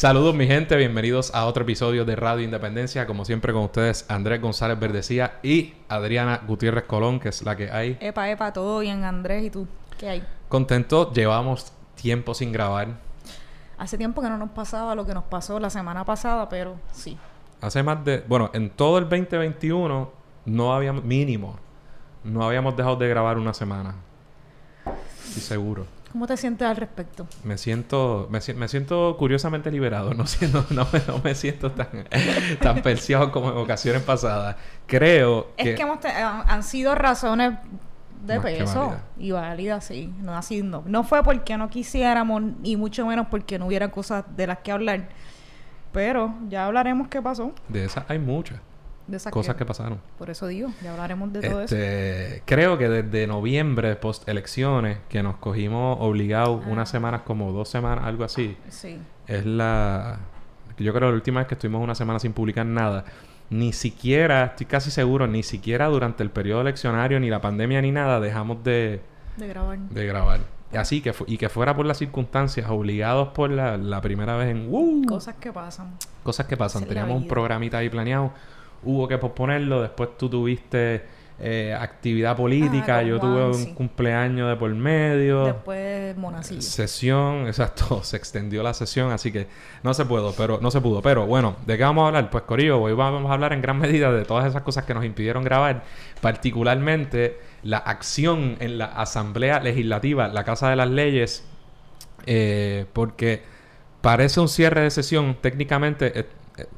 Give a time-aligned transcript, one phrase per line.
[0.00, 3.06] Saludos mi gente, bienvenidos a otro episodio de Radio Independencia.
[3.06, 7.70] Como siempre con ustedes Andrés González Verdecía y Adriana Gutiérrez Colón, que es la que
[7.70, 7.98] hay.
[8.00, 9.68] Epa, epa, todo bien Andrés, ¿y tú?
[9.98, 10.24] ¿Qué hay?
[10.48, 12.96] Contento, llevamos tiempo sin grabar.
[13.76, 17.18] Hace tiempo que no nos pasaba lo que nos pasó la semana pasada, pero sí.
[17.60, 20.10] Hace más de, bueno, en todo el 2021
[20.46, 21.58] no habíamos, mínimo,
[22.24, 23.96] no habíamos dejado de grabar una semana.
[25.24, 25.99] Sí, seguro.
[26.12, 27.26] ¿Cómo te sientes al respecto?
[27.44, 31.88] Me siento, me, me siento curiosamente liberado, no, siento, no, me, no me siento tan,
[32.60, 34.56] tan perseado como en ocasiones pasadas.
[34.86, 35.70] Creo que...
[35.70, 37.52] Es que hemos te- han han sido razones
[38.26, 40.12] de Más peso y válidas, sí.
[40.20, 44.24] No, así, no, no fue porque no quisiéramos, y mucho menos porque no hubiera cosas
[44.36, 45.08] de las que hablar.
[45.92, 47.52] Pero ya hablaremos qué pasó.
[47.68, 48.60] De esas hay muchas
[49.10, 50.00] De esas cosas que pasaron.
[50.18, 51.74] Por eso digo, ya hablaremos de todo eso.
[51.76, 56.68] Este, creo que desde noviembre, post elecciones, que nos cogimos obligados Ah.
[56.70, 58.98] unas semanas, como dos semanas, algo así, Sí.
[59.26, 60.20] es la...
[60.78, 63.04] Yo creo que la última vez que estuvimos una semana sin publicar nada,
[63.50, 67.90] ni siquiera, estoy casi seguro, ni siquiera durante el periodo eleccionario, ni la pandemia, ni
[67.90, 69.00] nada, dejamos de,
[69.36, 69.78] De grabar.
[69.78, 70.40] de grabar.
[70.72, 74.68] Así que, y que fuera por las circunstancias, obligados por la, la primera vez en...
[74.72, 75.04] ¡Uh!
[75.04, 75.96] Cosas que pasan.
[76.22, 76.84] Cosas que pasan.
[76.84, 78.30] Teníamos un programita ahí planeado.
[78.82, 79.82] Hubo que posponerlo.
[79.82, 81.02] Después tú tuviste
[81.42, 82.98] eh, actividad política.
[82.98, 83.72] Ah, Yo Juan, tuve un sí.
[83.72, 85.44] cumpleaños de por medio.
[85.44, 86.60] Después Monacillo.
[86.60, 89.46] Sesión, exacto, se extendió la sesión, así que
[89.82, 91.00] no se pudo, pero no se pudo.
[91.00, 92.28] Pero bueno, ¿de qué vamos a hablar?
[92.28, 95.04] Pues Corillo, hoy vamos a hablar en gran medida de todas esas cosas que nos
[95.04, 95.82] impidieron grabar,
[96.20, 101.44] particularmente la acción en la Asamblea Legislativa, la Casa de las Leyes,
[102.26, 103.42] eh, porque
[104.00, 106.26] parece un cierre de sesión, técnicamente, eh, eh,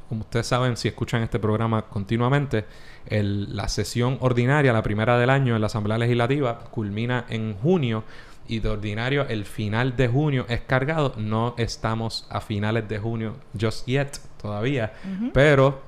[0.09, 2.65] como ustedes saben, si escuchan este programa continuamente,
[3.05, 8.03] el- la sesión ordinaria, la primera del año en la Asamblea Legislativa, culmina en junio
[8.47, 11.13] y de ordinario el final de junio es cargado.
[11.17, 14.91] No estamos a finales de junio just yet todavía,
[15.33, 15.81] pero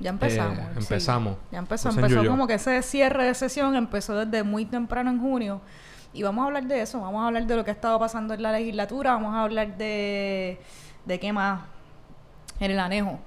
[0.00, 0.58] Ya empezamos.
[0.58, 0.78] Eh, sí.
[0.78, 1.36] empezamos.
[1.52, 1.88] Ya empezó.
[1.90, 5.60] Entonces, Empezó como que ese cierre de sesión empezó desde muy temprano en junio.
[6.14, 7.00] Y vamos a hablar de eso.
[7.02, 9.12] Vamos a hablar de lo que ha estado pasando en la legislatura.
[9.12, 10.58] Vamos a hablar de...
[11.04, 11.60] ¿De qué más?
[12.58, 13.20] En el anejo.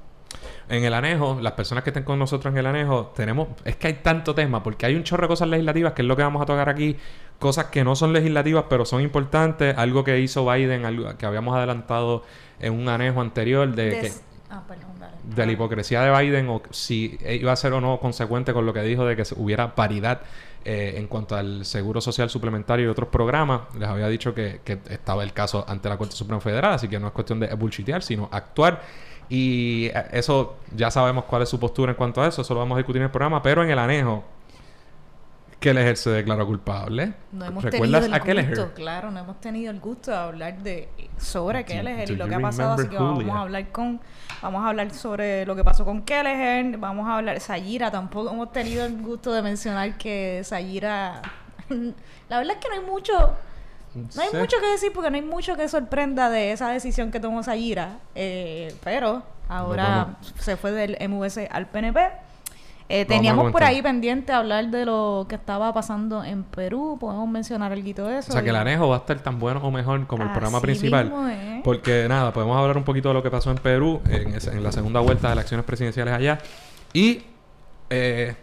[0.69, 3.87] En el anejo, las personas que estén con nosotros en el anejo, tenemos, es que
[3.87, 6.41] hay tanto tema, porque hay un chorro de cosas legislativas, que es lo que vamos
[6.41, 6.97] a tocar aquí,
[7.39, 11.55] cosas que no son legislativas, pero son importantes, algo que hizo Biden, algo que habíamos
[11.55, 12.23] adelantado
[12.59, 14.11] en un anejo anterior de, que,
[14.49, 15.13] Ah, perdón, dale.
[15.23, 18.73] de la hipocresía de Biden, o si iba a ser o no consecuente con lo
[18.73, 20.21] que dijo de que hubiera paridad
[20.63, 23.61] eh, en cuanto al seguro social suplementario y otros programas.
[23.77, 26.99] Les había dicho que, que estaba el caso ante la Corte Suprema Federal, así que
[26.99, 28.81] no es cuestión de bullshitear, sino actuar.
[29.29, 32.59] Y eh, eso ya sabemos cuál es su postura en cuanto a eso, eso lo
[32.59, 34.23] vamos a discutir en el programa, pero en el anejo,
[35.59, 37.13] Kelleher se declaró culpable.
[37.31, 38.49] No hemos ¿Recuerdas tenido a el Kelleher?
[38.49, 42.35] gusto, claro, no hemos tenido el gusto de hablar de sobre Kelleher y lo que
[42.35, 44.01] ha pasado, así que vamos a hablar con
[44.41, 48.51] vamos a hablar sobre lo que pasó con Kelleher, vamos a hablar Sayira, tampoco hemos
[48.51, 51.21] tenido el gusto de mencionar que Sayira
[52.29, 53.13] la verdad es que no hay mucho
[53.95, 57.19] no hay mucho que decir porque no hay mucho que sorprenda de esa decisión que
[57.19, 61.99] tomó Sayira, eh, pero ahora se fue del MVC al PNP.
[62.89, 66.97] Eh, teníamos por ahí pendiente hablar de lo que estaba pasando en Perú.
[66.99, 68.29] Podemos mencionar algo de eso.
[68.29, 70.59] O sea, que el anejo va a estar tan bueno o mejor como el programa
[70.61, 71.05] principal.
[71.05, 71.61] mismo.
[71.63, 74.99] Porque nada, podemos hablar un poquito de lo que pasó en Perú en la segunda
[74.99, 76.39] vuelta de elecciones presidenciales allá.
[76.93, 77.23] Y
[77.89, 78.35] eh,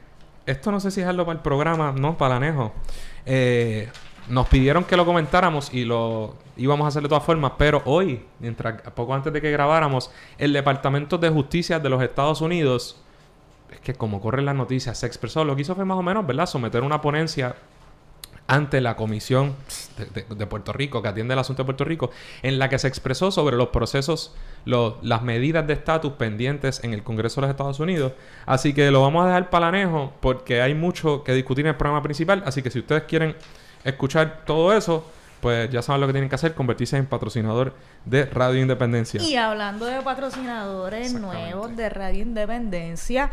[0.47, 2.73] esto no sé si es algo para el programa, no, para el anejo.
[3.27, 3.89] Eh,
[4.29, 8.23] nos pidieron que lo comentáramos y lo íbamos a hacer de todas formas, pero hoy,
[8.39, 13.01] mientras poco antes de que grabáramos, el Departamento de Justicia de los Estados Unidos,
[13.71, 16.27] es que como corren las noticias, se expresó, lo que hizo fue más o menos,
[16.27, 16.47] ¿verdad?
[16.47, 17.57] Someter una ponencia
[18.51, 19.55] ante la Comisión
[20.13, 22.11] de, Puerto Rico, que atiende el asunto de Puerto Rico,
[22.43, 24.35] en la que se expresó sobre los procesos,
[24.65, 28.13] las medidas de estatus pendientes en el Congreso de los Estados Unidos.
[28.47, 29.71] Así que lo vamos a dejar para
[30.21, 32.43] porque hay mucho que discutir en el programa principal.
[32.45, 33.37] Así que si ustedes quieren
[33.85, 35.05] escuchar todo eso,
[35.41, 37.75] pues ya saben lo que tienen que hacer, convertirse en patrocinador
[38.05, 39.23] de Radio Independencia.
[39.23, 43.31] Y hablando de patrocinadores nuevos de Radio Independencia,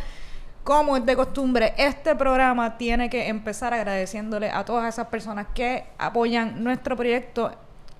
[0.64, 5.86] como es de costumbre, este programa tiene que empezar agradeciéndole a todas esas personas que
[5.98, 7.52] apoyan nuestro proyecto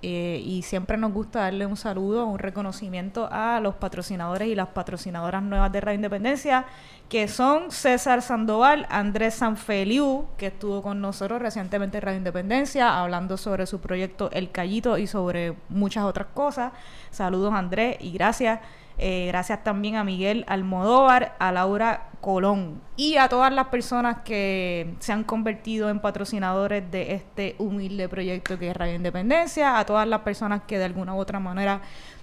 [0.02, 4.68] eh, y siempre nos gusta darle un saludo, un reconocimiento a los patrocinadores y las
[4.68, 6.66] patrocinadoras nuevas de Radio Independencia,
[7.08, 13.36] que son César Sandoval, Andrés Sanfeliu, que estuvo con nosotros recientemente en Radio Independencia, hablando
[13.36, 16.72] sobre su proyecto El Callito y sobre muchas otras cosas.
[17.10, 18.60] Saludos Andrés y gracias.
[19.00, 24.94] Eh, gracias también a Miguel Almodóvar, a Laura Colón y a todas las personas que
[24.98, 30.08] se han convertido en patrocinadores de este humilde proyecto que es Radio Independencia, a todas
[30.08, 31.80] las personas que de alguna u otra manera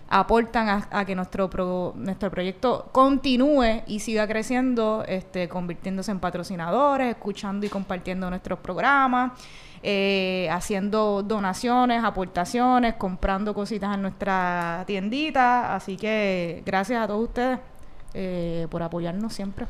[0.10, 1.50] aportan a, que nuestro
[1.96, 9.32] nuestro proyecto continúe y siga creciendo, este, convirtiéndose en patrocinadores, escuchando y compartiendo nuestros programas
[9.88, 15.76] eh, haciendo donaciones, aportaciones, comprando cositas en nuestra tiendita.
[15.76, 17.60] Así que gracias a todos ustedes
[18.16, 19.68] eh, por apoyarnos siempre.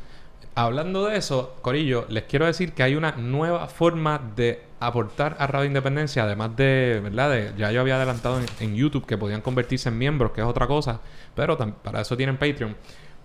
[0.54, 5.46] Hablando de eso, Corillo, les quiero decir que hay una nueva forma de aportar a
[5.48, 7.30] Radio Independencia, además de, ¿verdad?
[7.30, 10.46] De, ya yo había adelantado en, en, YouTube que podían convertirse en miembros, que es
[10.46, 11.02] otra cosa,
[11.34, 12.74] pero para eso tienen Patreon.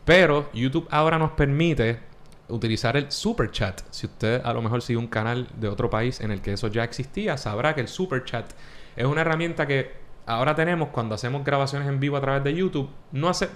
[0.04, 2.11] Pero YouTube ahora nos permite
[2.52, 3.82] utilizar el super chat.
[3.90, 6.68] Si usted a lo mejor sigue un canal de otro país en el que eso
[6.68, 8.52] ya existía, sabrá que el super chat
[8.96, 9.94] es una herramienta que
[10.26, 12.90] ahora tenemos cuando hacemos grabaciones en vivo a través de YouTube.
[13.12, 13.50] No, hace,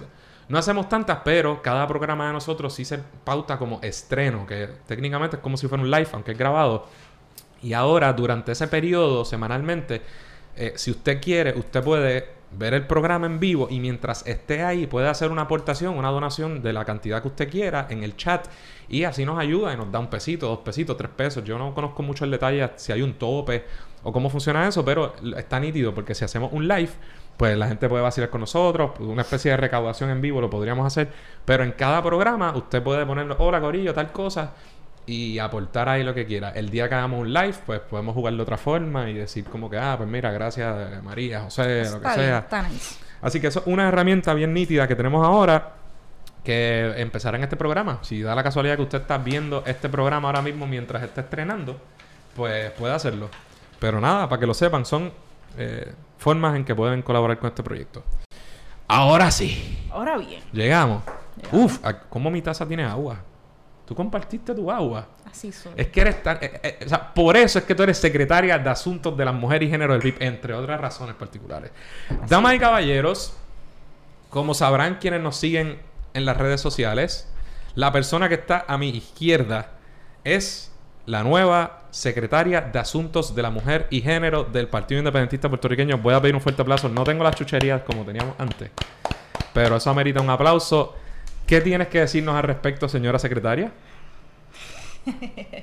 [0.48, 5.36] no hacemos tantas, pero cada programa de nosotros sí se pauta como estreno, que técnicamente
[5.36, 6.86] es como si fuera un live, aunque es grabado.
[7.62, 10.02] Y ahora, durante ese periodo, semanalmente,
[10.56, 14.86] eh, si usted quiere, usted puede ver el programa en vivo y mientras esté ahí
[14.86, 18.46] puede hacer una aportación, una donación de la cantidad que usted quiera en el chat
[18.88, 21.44] y así nos ayuda y nos da un pesito, dos pesitos, tres pesos.
[21.44, 23.64] Yo no conozco mucho el detalle si hay un tope
[24.02, 26.90] o cómo funciona eso, pero está nítido porque si hacemos un live,
[27.36, 30.86] pues la gente puede vacilar con nosotros, una especie de recaudación en vivo lo podríamos
[30.86, 31.08] hacer,
[31.44, 34.52] pero en cada programa usted puede poner, hola Corillo, tal cosa
[35.06, 36.50] y aportar ahí lo que quiera.
[36.50, 39.70] El día que hagamos un live, pues podemos jugar de otra forma y decir como
[39.70, 42.46] que, ah, pues mira, gracias María, José, lo que sea.
[43.22, 45.74] Así que eso es una herramienta bien nítida que tenemos ahora
[46.46, 47.98] que empezará en este programa.
[48.02, 51.76] Si da la casualidad que usted está viendo este programa ahora mismo mientras está estrenando,
[52.36, 53.28] pues puede hacerlo.
[53.80, 55.12] Pero nada, para que lo sepan, son
[55.58, 58.04] eh, formas en que pueden colaborar con este proyecto.
[58.86, 59.88] Ahora sí.
[59.90, 60.40] Ahora bien.
[60.52, 61.02] Llegamos.
[61.50, 63.18] Uf, ¿cómo mi taza tiene agua?
[63.84, 65.08] Tú compartiste tu agua.
[65.28, 65.72] Así soy.
[65.76, 66.38] Es que eres tan.
[66.40, 69.34] Eh, eh, o sea, por eso es que tú eres secretaria de Asuntos de las
[69.34, 71.72] Mujeres y Género del PIB, entre otras razones particulares.
[72.28, 73.36] Damas y caballeros,
[74.30, 75.80] como sabrán quienes nos siguen
[76.16, 77.28] en las redes sociales,
[77.74, 79.72] la persona que está a mi izquierda
[80.24, 80.72] es
[81.04, 85.98] la nueva secretaria de Asuntos de la Mujer y Género del Partido Independentista Puertorriqueño.
[85.98, 86.88] Voy a pedir un fuerte aplauso.
[86.88, 88.70] No tengo las chucherías como teníamos antes,
[89.52, 90.94] pero eso amerita un aplauso.
[91.46, 93.70] ¿Qué tienes que decirnos al respecto, señora secretaria?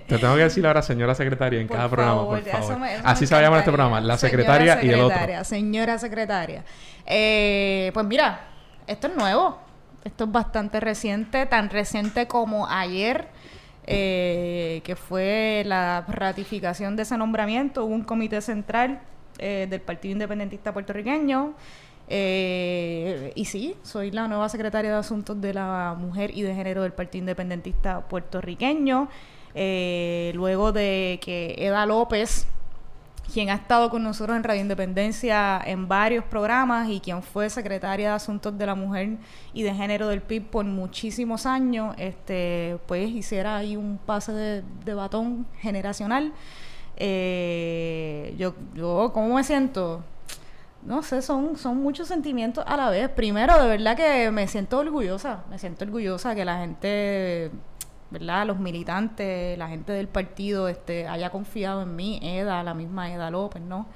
[0.07, 2.79] Te tengo que decir ahora, señora secretaria, en cada programa, por favor.
[3.03, 5.43] Así se va a llamar este programa, la secretaria y el otro.
[5.43, 6.63] Señora secretaria.
[7.05, 8.39] Eh, pues mira,
[8.87, 9.62] esto es nuevo.
[10.03, 13.27] Esto es bastante reciente, tan reciente como ayer,
[13.85, 17.85] eh, que fue la ratificación de ese nombramiento.
[17.85, 19.01] Hubo un comité central
[19.39, 21.53] eh, del Partido Independentista Puertorriqueño
[22.07, 26.83] eh, y sí, soy la nueva secretaria de Asuntos de la Mujer y de Género
[26.83, 29.09] del Partido Independentista puertorriqueño.
[29.55, 32.47] Eh, luego de que Eda López,
[33.31, 38.09] quien ha estado con nosotros en Radio Independencia en varios programas y quien fue secretaria
[38.09, 39.17] de Asuntos de la Mujer
[39.53, 44.93] y de Género del PIB por muchísimos años, este, pues hiciera ahí un pase de,
[44.93, 46.33] batón generacional.
[46.97, 50.03] Eh, yo, yo, ¿cómo me siento?
[50.85, 53.09] no sé, son, son muchos sentimientos a la vez.
[53.09, 57.51] Primero, de verdad que me siento orgullosa, me siento orgullosa que la gente,
[58.13, 58.45] ¿verdad?
[58.47, 63.29] Los militantes, la gente del partido, este, haya confiado en mí, Eda, la misma Eda
[63.29, 63.87] López, ¿no?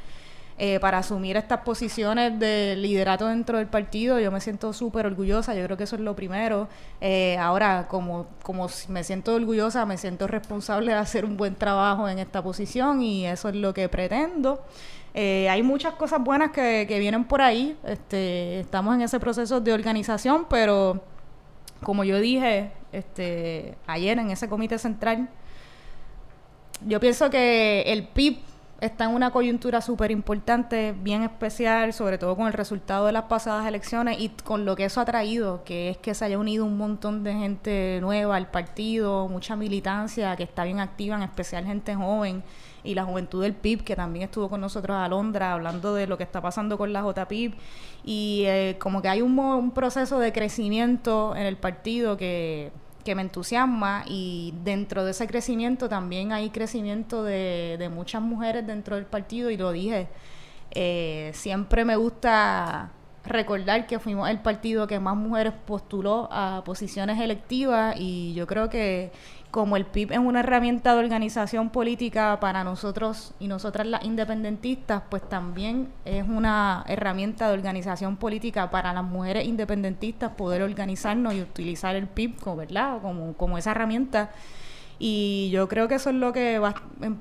[0.59, 5.53] Eh, para asumir estas posiciones de liderato dentro del partido, yo me siento súper orgullosa,
[5.53, 6.67] yo creo que eso es lo primero.
[7.00, 12.09] Eh, ahora, como, como me siento orgullosa, me siento responsable de hacer un buen trabajo
[12.09, 14.63] en esta posición y eso es lo que pretendo.
[15.13, 17.77] Eh, hay muchas cosas buenas que, vienen por ahí.
[17.83, 21.03] Este, estamos en ese proceso de organización, pero
[21.84, 25.29] como yo dije este, ayer en ese comité central,
[26.86, 28.39] yo pienso que el PIB
[28.81, 33.24] está en una coyuntura súper importante, bien especial, sobre todo con el resultado de las
[33.24, 36.65] pasadas elecciones y con lo que eso ha traído, que es que se haya unido
[36.65, 41.65] un montón de gente nueva al partido, mucha militancia que está bien activa, en especial
[41.65, 42.43] gente joven
[42.88, 46.17] y la juventud del PIB, que también estuvo con nosotros a Londra hablando de lo
[46.17, 47.53] que está pasando con la JPIB.
[48.06, 52.72] Y eh, como que hay un, proceso de crecimiento en el partido que,
[53.03, 58.65] que me entusiasma y dentro de ese crecimiento también hay crecimiento de, de muchas mujeres
[58.65, 60.08] dentro del partido y lo dije
[60.72, 62.91] Eh, siempre me gusta
[63.29, 68.69] recordar que fuimos el partido que más mujeres postuló a posiciones electivas y yo creo
[68.69, 69.12] que
[69.51, 75.03] como el PIB es una herramienta de organización política para nosotros y nosotras las independentistas,
[75.10, 81.41] pues también es una herramienta de organización política para las mujeres independentistas poder organizarnos y
[81.41, 83.01] utilizar el PIB como, ¿verdad?
[83.01, 84.31] como, como esa herramienta.
[85.00, 87.15] Y yo creo que eso es lo que va, em,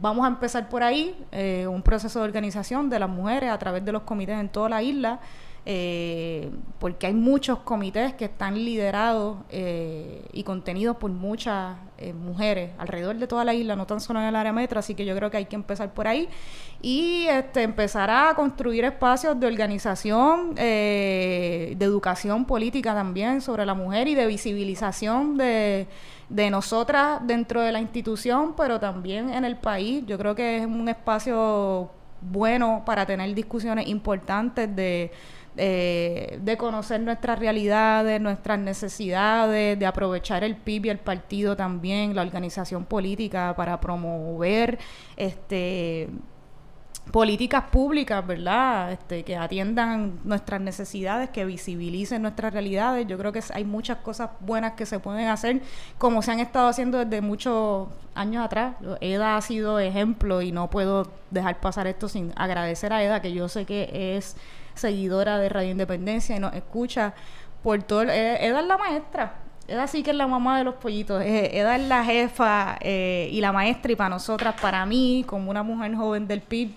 [0.00, 3.84] vamos a empezar por ahí, eh, un proceso de organización de las mujeres a través
[3.84, 5.20] de los comités en toda la isla
[5.66, 12.70] eh, porque hay muchos comités que están liderados eh, y contenidos por muchas eh, mujeres
[12.78, 15.14] alrededor de toda la isla, no tan solo en el área metro, así que yo
[15.14, 16.28] creo que hay que empezar por ahí
[16.80, 24.08] y este, empezar a construir espacios de organización, de educación política también sobre la mujer
[24.08, 25.86] y de visibilización de,
[26.30, 30.04] de nosotras dentro de la institución, pero también en el país.
[30.06, 31.90] Yo creo que es un espacio
[32.20, 35.10] bueno para tener discusiones importantes de
[35.62, 42.16] eh, de conocer nuestras realidades, nuestras necesidades, de aprovechar el PIB y el partido también,
[42.16, 44.78] la organización política para promover
[45.18, 46.08] este
[47.12, 48.92] políticas públicas, ¿verdad?
[48.92, 53.06] Este, que atiendan nuestras necesidades, que visibilicen nuestras realidades.
[53.06, 55.60] Yo creo que hay muchas cosas buenas que se pueden hacer,
[55.98, 58.76] como se han estado haciendo desde muchos años atrás.
[59.02, 63.32] EDA ha sido ejemplo y no puedo dejar pasar esto sin agradecer a EDA, que
[63.34, 64.36] yo sé que es
[64.74, 67.14] seguidora de Radio Independencia y nos escucha
[67.62, 68.02] por todo.
[68.02, 69.34] Eh, Eda es la maestra.
[69.68, 71.22] Eda sí que es la mamá de los pollitos.
[71.22, 73.92] Eh, Eda es la jefa eh, y la maestra.
[73.92, 76.72] Y para nosotras, para mí, como una mujer joven del PIB,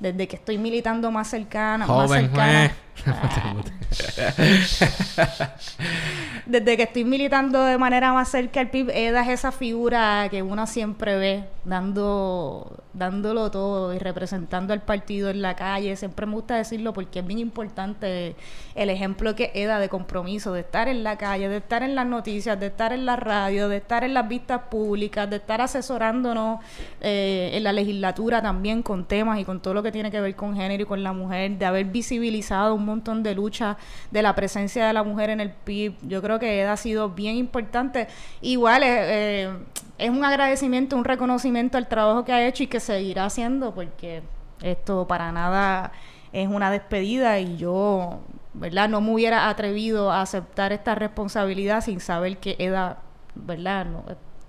[0.00, 2.72] desde que estoy militando más cercana, más cercana.
[6.46, 10.42] desde que estoy militando de manera más cerca al PIB, Eda es esa figura que
[10.42, 15.96] uno siempre ve dando dándolo todo y representando al partido en la calle.
[15.96, 18.34] Siempre me gusta decirlo porque es bien importante
[18.74, 22.06] el ejemplo que Eda de compromiso, de estar en la calle, de estar en las
[22.06, 26.60] noticias, de estar en la radio, de estar en las vistas públicas, de estar asesorándonos
[27.00, 30.34] eh, en la legislatura también con temas y con todo lo que tiene que ver
[30.34, 33.76] con género y con la mujer, de haber visibilizado un montón de luchas
[34.10, 35.94] de la presencia de la mujer en el PIB.
[36.02, 38.08] Yo creo que Eda ha sido bien importante.
[38.40, 39.50] Igual, eh, eh
[39.98, 44.22] es un agradecimiento, un reconocimiento al trabajo que ha hecho y que seguirá haciendo, porque
[44.62, 45.92] esto para nada
[46.32, 48.20] es una despedida y yo,
[48.54, 48.88] ¿verdad?
[48.88, 52.98] No me hubiera atrevido a aceptar esta responsabilidad sin saber que Eda,
[53.34, 53.86] ¿verdad?
[53.86, 54.04] No,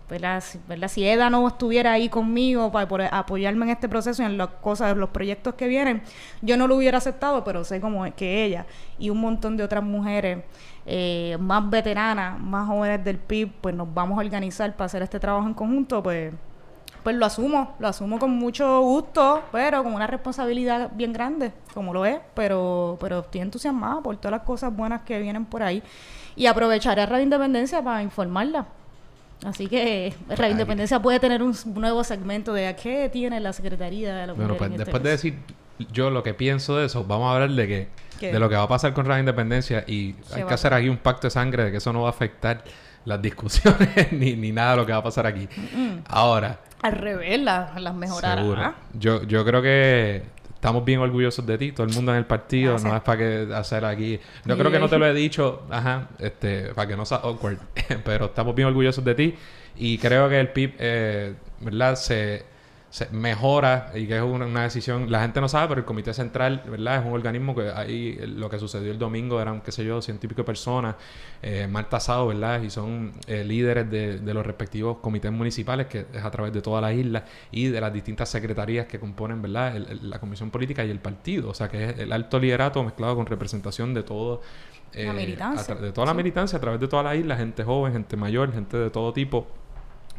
[0.09, 0.41] ¿verdad?
[0.41, 0.91] Si, ¿verdad?
[0.97, 5.09] Eda no estuviera ahí conmigo para, apoyarme en este proceso y en las cosas, los
[5.09, 6.01] proyectos que vienen,
[6.41, 8.65] yo no lo hubiera aceptado, pero sé como que ella
[8.97, 10.43] y un montón de otras mujeres
[10.85, 15.19] eh, más veteranas, más jóvenes del PIB, pues nos vamos a organizar para hacer este
[15.19, 16.33] trabajo en conjunto, pues
[17.03, 21.93] pues lo asumo, lo asumo con mucho gusto, pero con una responsabilidad bien grande, como
[21.93, 25.81] lo es, pero, pero estoy entusiasmada por todas las cosas buenas que vienen por ahí
[26.35, 28.67] y aprovecharé a Radio Independencia para informarla.
[29.45, 34.27] Así que Radio Independencia puede tener un nuevo segmento de qué tiene la Secretaría de
[34.27, 35.35] la Bueno, pues este después de decir
[35.93, 37.87] yo lo que pienso de eso, vamos a hablar de que
[38.19, 40.97] de lo que va a pasar con Radio Independencia y hay que hacer aquí un
[40.97, 42.63] pacto de sangre de que eso no va a afectar
[43.05, 45.47] las discusiones ni, ni nada de lo que va a pasar aquí.
[46.07, 46.59] Ahora.
[46.81, 48.75] Al revés, las mejorará.
[48.93, 50.23] Yo, yo creo que
[50.59, 53.47] estamos bien orgullosos de ti, todo el mundo en el partido, no es para que
[53.53, 54.19] hacer aquí.
[54.43, 57.59] Yo creo que no te lo he dicho, ajá, este, para que no sea awkward,
[58.03, 59.35] pero estamos bien orgullosos de ti
[59.77, 61.95] y creo que el PIB, eh, ¿verdad?
[61.95, 62.43] Se
[62.89, 66.63] se mejora y que es una, decisión, la gente no sabe, pero el Comité Central,
[66.65, 66.99] ¿verdad?
[66.99, 70.43] Es un organismo que ahí lo que sucedió el domingo eran, qué sé yo, pico
[70.43, 70.95] personas,
[71.41, 72.61] eh, mal tasado, ¿verdad?
[72.63, 76.81] Y son eh, líderes de, los respectivos comités municipales, que es a través de toda
[76.81, 79.75] la isla y de las distintas secretarías que componen, ¿verdad?
[80.01, 83.25] la Comisión Política y el partido, o sea, que es el alto liderato mezclado con
[83.27, 84.41] representación de todo.
[84.93, 85.05] Eh,
[85.81, 88.77] de toda la militancia a través de toda la isla, gente joven, gente mayor, gente
[88.77, 89.47] de todo tipo.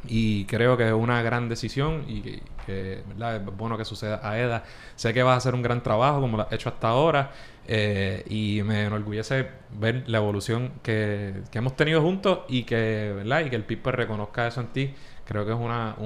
[0.07, 2.23] Y creo que es una gran decisión y
[2.67, 4.65] que, es bueno que suceda a EDA.
[4.97, 7.33] Sé que vas a hacer un gran trabajo como lo has hecho hasta ahora
[7.67, 13.45] eh, y me enorgullece ver la evolución que, hemos tenido juntos y que, ¿verdad?
[13.45, 14.95] y que el PIB pues reconozca eso en ti.
[15.25, 15.97] Creo que es una,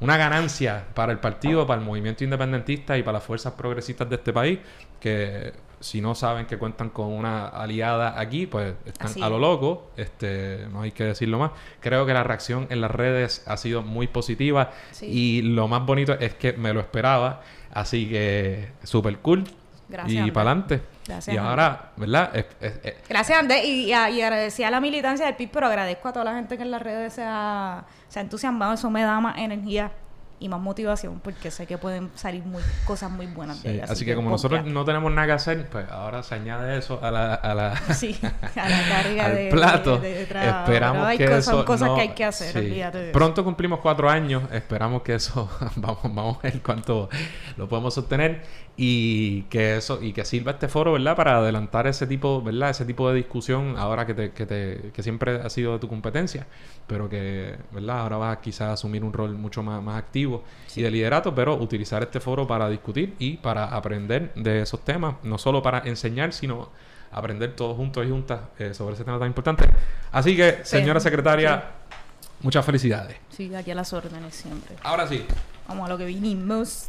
[0.00, 4.16] una ganancia para el partido, para el movimiento independentista y para las fuerzas progresistas de
[4.16, 4.58] este país
[5.00, 5.52] que
[5.84, 10.66] si no saben que cuentan con una aliada aquí, pues están a lo loco, este,
[10.72, 11.50] no hay que decirlo más.
[11.80, 14.70] Creo que la reacción en las redes ha sido muy positiva
[15.02, 19.44] y lo más bonito es que me lo esperaba, así que súper cool.
[19.86, 20.26] Gracias.
[20.26, 20.80] Y para adelante.
[21.06, 21.34] Gracias.
[21.34, 22.32] Y ahora, ¿verdad?
[23.06, 23.66] Gracias, Andrés.
[23.66, 26.62] Y, y, agradecía a la militancia del PIB, pero agradezco a toda la gente que
[26.62, 28.72] en las redes se ha, se ha entusiasmado.
[28.72, 29.92] Eso me da más energía
[30.44, 33.82] y más motivación porque sé que pueden salir muy, cosas muy buenas de.
[33.82, 37.10] Así, que como nosotros no tenemos nada que hacer, pues ahora se añade eso a
[37.10, 39.98] la, a la Sí, a la carga al de, plato.
[39.98, 40.58] de- de trabajo.
[40.60, 42.80] esperamos hay que cosas, eso son cosas no- que hay que hacer, sí.
[42.80, 43.12] eso.
[43.12, 44.42] Pronto cumplimos cuatro años.
[44.52, 47.08] Esperamos que eso vamos, vamos a ver cuánto
[47.56, 48.42] lo podemos sostener
[48.76, 51.16] y que eso y que sirva este foro, ¿verdad?
[51.16, 52.70] Para adelantar ese tipo, ¿verdad?
[52.70, 55.88] Ese tipo de discusión ahora que te, que te que siempre ha sido de tu
[55.88, 56.46] competencia,
[56.86, 58.00] pero que, ¿verdad?
[58.00, 60.33] Ahora vas a quizás asumir un rol mucho más, más activo
[60.74, 65.16] y de liderato, pero utilizar este foro para discutir y para aprender de esos temas,
[65.22, 66.68] no solo para enseñar, sino
[67.12, 69.66] aprender todos juntos y juntas eh, sobre ese tema tan importante.
[70.10, 71.04] Así que, señora Sí.
[71.04, 71.64] secretaria,
[72.40, 73.16] muchas felicidades.
[73.30, 74.74] Sí, aquí a las órdenes siempre.
[74.82, 75.24] Ahora sí,
[75.68, 76.88] Vamos a lo que vinimos.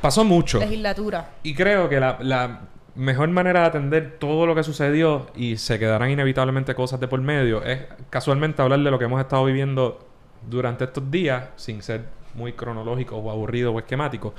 [0.00, 0.58] pasó mucho.
[0.58, 1.30] Legislatura.
[1.42, 2.60] Y creo que la, la
[2.96, 7.20] mejor manera de atender todo lo que sucedió y se quedarán inevitablemente cosas de por
[7.20, 10.08] medio es casualmente hablar de lo que hemos estado viviendo
[10.48, 14.34] durante estos días sin ser muy cronológico o aburrido o esquemático.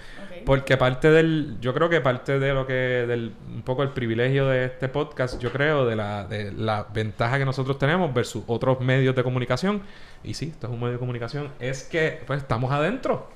[0.46, 4.48] Porque parte del, yo creo que parte de lo que, del, un poco el privilegio
[4.48, 8.80] de este podcast, yo creo, de la, de la ventaja que nosotros tenemos versus otros
[8.80, 9.82] medios de comunicación,
[10.24, 13.30] y sí, esto es un medio de comunicación, es que pues estamos adentro.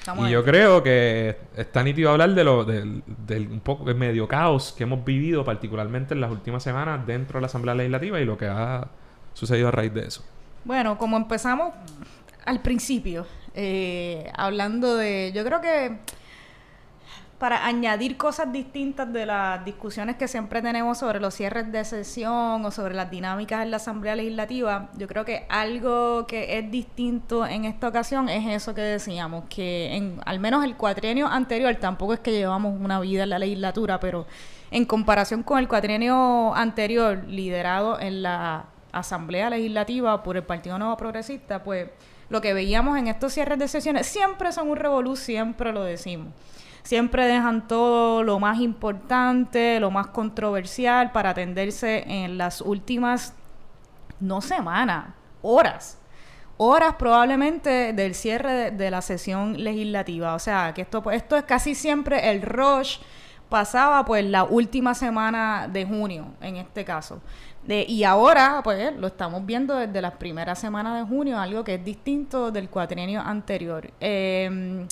[0.00, 3.96] Estamos Y yo creo que está nítido hablar de lo del, del un poco el
[3.96, 8.20] medio caos que hemos vivido, particularmente en las últimas semanas dentro de la Asamblea Legislativa
[8.20, 8.88] y lo que ha
[9.34, 10.24] sucedido a raíz de eso.
[10.64, 11.72] Bueno, como empezamos
[12.44, 15.98] al principio, eh, hablando de, yo creo que
[17.40, 22.62] para añadir cosas distintas de las discusiones que siempre tenemos sobre los cierres de sesión
[22.66, 27.46] o sobre las dinámicas en la Asamblea Legislativa, yo creo que algo que es distinto
[27.46, 32.12] en esta ocasión es eso que decíamos, que en al menos el cuatrienio anterior, tampoco
[32.12, 34.26] es que llevamos una vida en la legislatura, pero
[34.70, 40.94] en comparación con el cuatrienio anterior, liderado en la Asamblea Legislativa por el Partido Nuevo
[40.98, 41.88] Progresista, pues
[42.30, 46.28] lo que veíamos en estos cierres de sesiones siempre son un revolú, siempre lo decimos.
[46.82, 53.34] Siempre dejan todo lo más importante, lo más controversial para atenderse en las últimas,
[54.18, 55.12] no semanas,
[55.42, 55.98] horas.
[56.56, 60.34] Horas probablemente del cierre de, la sesión legislativa.
[60.34, 62.98] O sea, que esto, esto es casi siempre el rush
[63.48, 67.20] pasaba pues la última semana de junio, en este caso.
[67.70, 71.84] Y ahora, pues, lo estamos viendo desde las primeras semanas de junio, algo que es
[71.84, 73.90] distinto del cuatrienio anterior.
[74.00, 74.86] Eh,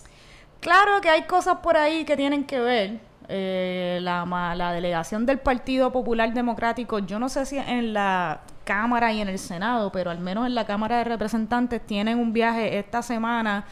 [0.60, 3.00] claro que hay cosas por ahí que tienen que ver.
[3.30, 9.12] Eh, la, la delegación del Partido Popular Democrático, yo no sé si en la Cámara
[9.12, 12.78] y en el Senado, pero al menos en la Cámara de Representantes tienen un viaje
[12.78, 13.66] esta semana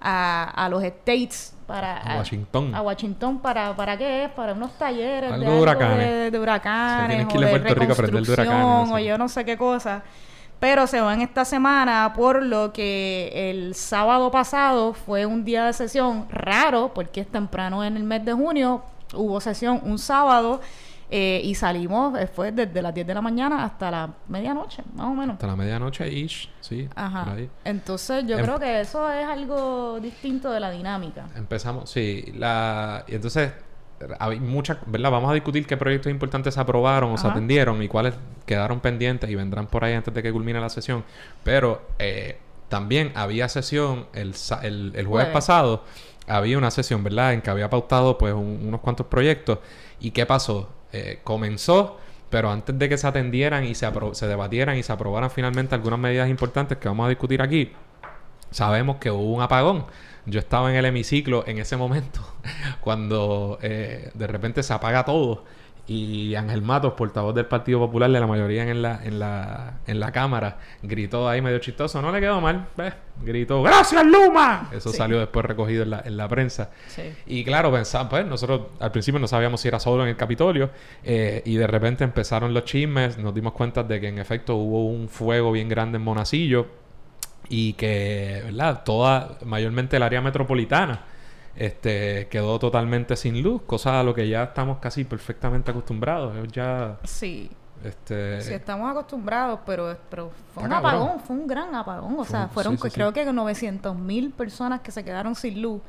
[0.00, 2.74] a, a los States para A Washington.
[2.74, 5.98] a Washington para para qué es para unos talleres Algo de, huracanes.
[5.98, 9.56] de, de huracanes O sea, de Rico huracanes, reconstrucción, no o yo no sé qué
[9.56, 10.02] cosa
[10.58, 15.72] pero se van esta semana por lo que el sábado pasado fue un día de
[15.72, 18.82] sesión raro porque es temprano en el mes de junio
[19.14, 20.60] hubo sesión un sábado
[21.10, 25.06] eh, y salimos eh, fue desde las 10 de la mañana hasta la medianoche más
[25.06, 26.88] o menos Hasta la medianoche, ish, sí.
[26.94, 27.34] Ajá.
[27.64, 31.26] Entonces yo Em- creo que eso es algo distinto de la dinámica.
[31.36, 32.32] Empezamos, sí.
[32.36, 33.52] La, y entonces,
[34.18, 35.10] hay muchas, ¿verdad?
[35.10, 38.14] Vamos a discutir qué proyectos importantes se aprobaron o se atendieron y cuáles
[38.46, 41.04] quedaron pendientes y vendrán por ahí antes de que culmine la sesión.
[41.44, 45.84] Pero eh, también había sesión el, el, el jueves pasado.
[46.28, 47.32] Había una sesión, ¿verdad?
[47.34, 49.58] En que había pautado pues un- unos cuantos proyectos.
[49.98, 50.70] ¿Y qué pasó?
[50.92, 51.98] Eh, comenzó,
[52.30, 55.98] pero antes de que se atendieran y se, se debatieran y se aprobaran finalmente algunas
[55.98, 57.72] medidas importantes que vamos a discutir aquí,
[58.50, 59.86] sabemos que hubo un apagón.
[60.26, 62.20] Yo estaba en el hemiciclo en ese momento,
[62.80, 65.44] cuando eh, de repente se apaga todo.
[65.92, 69.98] Y Ángel Matos, portavoz del Partido Popular de la mayoría en la, en la, en
[69.98, 72.00] la Cámara, gritó ahí medio chistoso.
[72.00, 72.94] No le quedó mal, ¿ves?
[73.24, 74.70] Gritó, ¡Gracias, Luma!
[74.72, 74.96] Eso Sí.
[74.98, 76.70] salió después recogido en la, en la prensa.
[76.86, 77.02] Sí.
[77.26, 80.70] Y claro, pensamos, pues nosotros al principio no sabíamos si era solo en el Capitolio
[81.02, 84.86] eh, y de repente empezaron los chismes, nos dimos cuenta de que en efecto hubo
[84.86, 86.68] un fuego bien grande en Monacillo
[87.48, 88.82] y que, ¿verdad?
[88.84, 91.00] Toda, mayormente el área metropolitana
[91.56, 96.34] este, quedó totalmente sin luz, cosa a lo que ya estamos casi perfectamente acostumbrados.
[96.52, 97.50] Ya, Sí.
[97.84, 98.40] este...
[98.42, 100.90] Sí, estamos acostumbrados, pero, pero fue un cabrón.
[100.94, 102.12] apagón, fue un gran apagón.
[102.14, 102.94] O Fue sea, fueron sí, sí, sí.
[102.94, 105.80] creo que 900 mil personas que se quedaron sin luz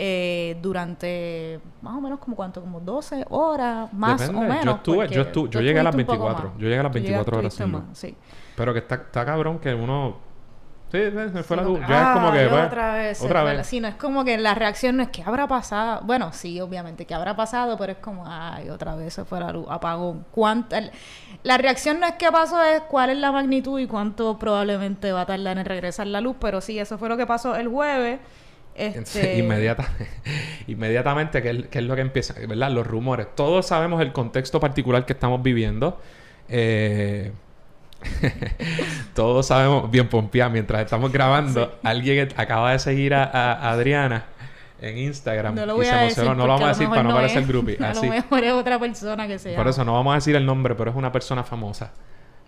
[0.00, 4.38] eh, durante más o menos como cuánto, como 12 horas, más Depende.
[4.38, 4.74] o Yo menos.
[4.76, 6.58] estuve- porque yo estuve- yo llegué a las estuviste un poco 24, más.
[6.60, 8.16] yo llegué a las Tú 24 horas más, sí.
[8.54, 10.27] Pero que está, está cabrón que uno...
[10.90, 10.98] Sí,
[11.34, 11.80] se fue la luz.
[11.86, 12.38] Ya es como que...
[12.38, 13.18] Ay, pues, otra vez.
[13.18, 13.58] se Otra fue vez.
[13.58, 16.00] la- Sí, no es como que la reacción no es que habrá pasado.
[16.04, 19.52] Bueno, sí, obviamente que habrá pasado, pero es como, ay, otra vez se fue la
[19.52, 20.24] luz, apagón.
[20.30, 20.80] ¿Cuánta?
[21.42, 25.20] La reacción no es qué pasó, es cuál es la magnitud y cuánto probablemente va
[25.22, 26.36] a tardar en regresar la luz.
[26.40, 28.20] Pero sí, eso fue lo que pasó el jueves.
[28.74, 29.36] Este...
[29.38, 29.88] Inmediata,
[30.68, 32.34] inmediatamente, ¿qué es, qué es lo que empieza?
[32.46, 32.70] ¿Verdad?
[32.70, 33.26] Los rumores.
[33.34, 36.00] Todos sabemos el contexto particular que estamos viviendo.
[36.48, 37.32] Eh,
[39.14, 44.24] Todos sabemos, bien pompeado, mientras estamos grabando, alguien acaba de seguir a, a Adriana
[44.80, 47.02] en Instagram No lo voy y se a decir No lo vamos a decir para
[47.02, 47.76] no parecer groupie.
[47.82, 48.06] A Así.
[48.06, 49.62] lo mejor es otra persona que se llama.
[49.64, 51.92] Por eso no vamos a decir el nombre, pero es una persona famosa.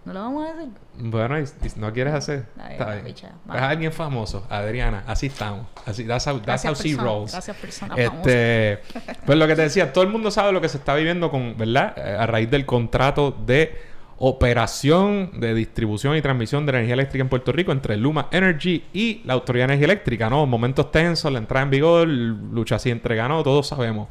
[0.05, 0.71] ¿No lo vamos a decir?
[0.99, 2.47] Bueno, y, y no quieres hacer.
[2.59, 3.05] Ay, Está no, bien.
[3.05, 3.61] bicha, Es vale.
[3.61, 5.03] alguien famoso, Adriana.
[5.07, 5.67] Así estamos.
[5.85, 7.33] Así, that's how, that's how Gracias, she rolls.
[7.33, 8.15] Gracias, persona famosa.
[8.17, 8.79] Este,
[9.27, 11.55] pues lo que te decía, todo el mundo sabe lo que se está viviendo con,
[11.59, 11.93] ¿verdad?
[11.99, 13.77] Eh, A raíz del contrato de
[14.23, 19.23] operación de distribución y transmisión de energía eléctrica en Puerto Rico entre Luma Energy y
[19.25, 20.45] la Autoridad de Energía Eléctrica, ¿no?
[20.45, 24.09] Momentos tensos, la entrada en vigor, lucha así entre ganó, todos sabemos.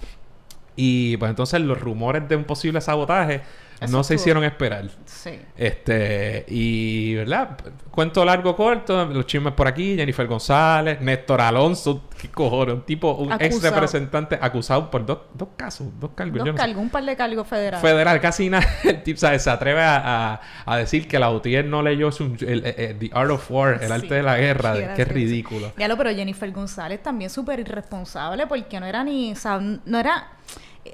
[0.75, 3.41] Y pues entonces los rumores de un posible sabotaje
[3.81, 4.89] Eso no se hicieron esperar.
[5.05, 5.39] Sí.
[5.57, 7.57] Este, y, ¿verdad?
[7.91, 13.13] Cuento largo, corto, los chismes por aquí, Jennifer González, Néstor Alonso, qué cojones, un tipo,
[13.13, 13.75] un ex Acusado.
[13.75, 16.37] representante acusado por dos, dos casos, dos cargos.
[16.39, 17.81] Dos no cargos, un par de cargos federales.
[17.81, 18.65] Federal, casi nada.
[18.83, 19.43] El tipo, ¿sabes?
[19.43, 22.95] Se atreve a, a- a decir que la UTIER no leyó su, el, eh, eh,
[22.99, 23.93] The Art of War, el Sí.
[23.93, 24.75] arte de la guerra.
[24.75, 25.71] Sí, qué ridículo.
[25.77, 29.99] Ya lo, pero Jennifer González también súper irresponsable porque no era ni, o sea, no
[29.99, 30.27] era,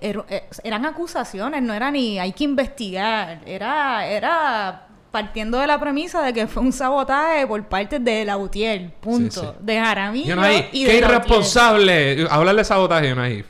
[0.01, 5.79] er- eh, eran acusaciones, no era ni hay que investigar, era, era partiendo de la
[5.79, 9.53] premisa de que fue un sabotaje por parte de la UTIER, punto, Sí, sí.
[9.61, 11.11] de Jaramillo Y uno ahí, y qué de la UTIER.
[11.21, 12.27] irresponsable.
[12.29, 13.45] Hablar de sabotaje ahí.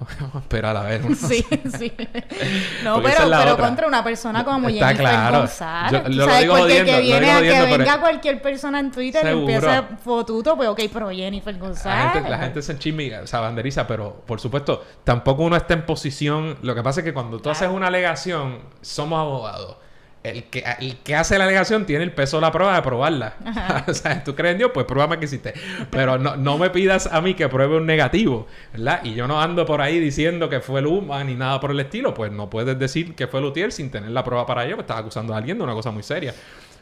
[0.00, 1.02] Vamos a esperar a ver.
[1.14, 1.44] Sí,
[1.78, 1.92] sí.
[2.84, 3.66] No, Porque pero, es la pero otra.
[3.66, 5.38] contra una persona como Está Jennifer claro.
[5.40, 6.02] González.
[6.04, 8.00] Yo lo sabes, digo porque jodiendo, que lo viene digo a jodiendo, que pero- venga
[8.00, 9.50] cualquier persona en Twitter Seguro.
[9.50, 12.12] y empiece fotuto, pues ok, pero Jennifer La González.
[12.14, 16.56] gente, la gente se enchimiga, se banderiza, pero por supuesto, tampoco uno está en posición.
[16.62, 19.76] Lo que pasa es que cuando tú haces una alegación, somos abogados.
[20.22, 23.36] El que, el que hace la alegación tiene el peso de la prueba de probarla.
[23.88, 25.54] o sea, tú crees en Dios, pues pruébame que hiciste.
[25.90, 29.00] Pero no, no me pidas a mí que pruebe un negativo, ¿verdad?
[29.02, 32.12] Y yo no ando por ahí diciendo que fue Luma ni nada por el estilo.
[32.12, 34.98] Pues no puedes decir que fue Lutier sin tener la prueba para ello, pues estás
[34.98, 36.34] acusando a alguien de una cosa muy seria.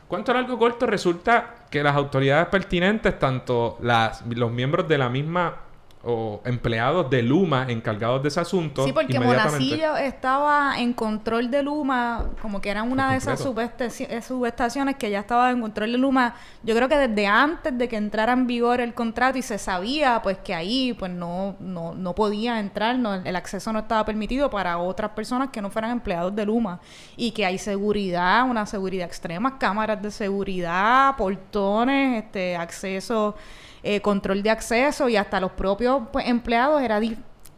[0.08, 5.67] Cuanto largo corto, resulta que las autoridades pertinentes, tanto las, los miembros de la misma
[6.04, 11.62] o empleados de Luma encargados de ese asunto, Sí, porque Monacillo estaba en control de
[11.62, 15.98] Luma, como que eran una de esas eh, subestaciones que ya estaba en control de
[15.98, 16.36] Luma.
[16.62, 20.20] Yo creo que desde antes de que entrara en vigor el contrato y se sabía
[20.22, 24.50] pues que ahí pues no, no, no podía entrar, no, el acceso no estaba permitido
[24.50, 26.80] para otras personas que no fueran empleados de Luma
[27.16, 33.34] y que hay seguridad, una seguridad extrema, cámaras de seguridad, portones, este acceso
[33.82, 37.00] eh, control de acceso y hasta los propios pues, empleados era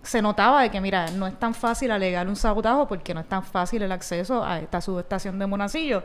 [0.02, 3.28] se notaba de que mira no es tan fácil alegar un sabotaje porque no es
[3.28, 6.02] tan fácil el acceso a esta subestación de Monacillo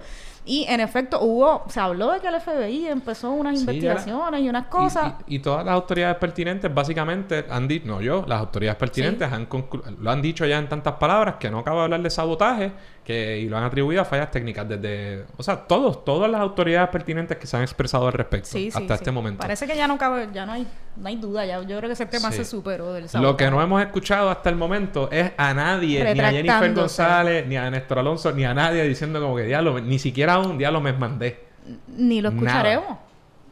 [0.47, 3.73] y en efecto hubo se habló de que el FBI empezó unas Sí, ya la-
[3.73, 8.23] investigaciones y unas cosas Y, y todas las autoridades pertinentes básicamente han dicho, no yo,
[8.27, 11.77] las autoridades pertinentes han conclu- lo han dicho ya en tantas palabras que no acaba
[11.79, 12.71] de hablar de sabotaje
[13.03, 16.89] que, y lo han atribuido a fallas técnicas desde, o sea, todos, todas las autoridades
[16.89, 19.41] pertinentes que se han expresado al respecto sí, hasta este momento.
[19.41, 21.91] parece que ya no cabe ya no hay no hay duda ya yo creo que
[21.93, 23.37] ese tema se superó del Lo sabotaje.
[23.45, 26.73] que no hemos escuchado hasta el momento es a nadie, ni a Jennifer.
[26.73, 30.57] González, ni a Néstor Alonso, ni a nadie diciendo como que diablo, ni siquiera un
[30.57, 31.45] diablo me mandé.
[31.87, 32.97] ni lo escucharemos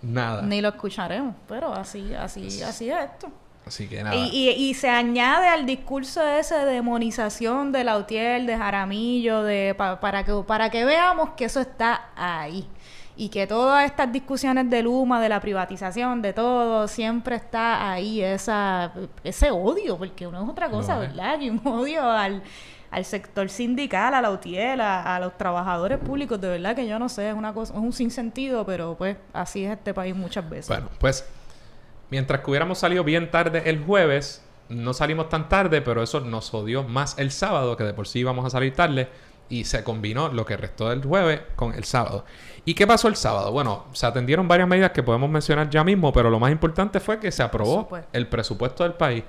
[0.01, 0.41] Nada.
[0.41, 3.27] ni lo escucharemos pero así así así es esto
[3.65, 4.13] Así que nada.
[4.13, 9.73] Y, y, y se añade al discurso ese de demonización de Lautier, de Jaramillo, de
[9.73, 12.67] pa- para que para que veamos que eso está ahí
[13.15, 18.21] y que todas estas discusiones de Luma, de la privatización, de todo, siempre está ahí
[18.21, 18.91] esa
[19.23, 20.99] ese odio, porque uno es otra cosa, Lo.
[20.99, 21.39] ¿verdad?
[21.39, 22.43] Y un odio al
[22.93, 26.99] al sector sindical, a la UTIEL, a, a los trabajadores públicos, de verdad que yo
[26.99, 30.47] no sé, es una cosa, es un sinsentido, pero pues así es este país muchas
[30.47, 30.67] veces.
[30.67, 31.27] Bueno, pues
[32.11, 36.51] mientras que hubiéramos salido bien tarde el jueves, no salimos tan tarde, pero eso nos
[36.51, 39.09] jodió más el sábado, que de por sí íbamos a salir tarde,
[39.49, 42.25] y se combinó lo que restó del jueves con el sábado.
[42.65, 43.51] ¿Y qué pasó el sábado?
[43.51, 47.19] Bueno, se atendieron varias medidas que podemos mencionar ya mismo, pero lo más importante fue
[47.19, 49.23] que se aprobó el presupuesto del país.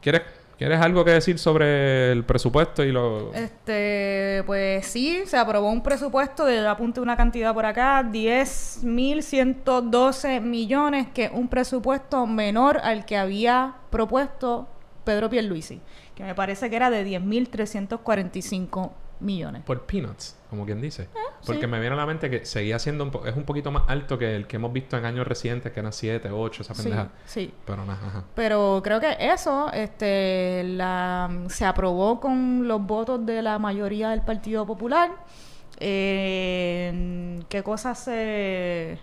[0.00, 0.22] ¿Quieres,
[0.64, 3.34] ¿Quieres algo que decir sobre el presupuesto y lo...
[3.34, 11.08] Este, pues sí, se aprobó un presupuesto de, apunte una cantidad por acá, 10.112 millones,
[11.12, 14.66] que es un presupuesto menor al que había propuesto
[15.04, 15.82] Pedro Pierluisi,
[16.14, 19.62] que me parece que era de 10.345 millones.
[19.64, 21.08] Por peanuts, como quien dice.
[21.46, 21.66] Porque sí.
[21.66, 24.18] me viene a la mente que seguía siendo un po- es un poquito más alto
[24.18, 27.08] que el que hemos visto en años recientes, que eran 7, 8, esa Sí, pendeja.
[27.26, 27.52] sí.
[27.66, 28.24] Pero nada, ajá.
[28.34, 34.22] Pero creo que eso este, la, se aprobó con los votos de la mayoría del
[34.22, 35.10] Partido Popular.
[35.78, 38.98] Eh, ¿Qué cosas se...?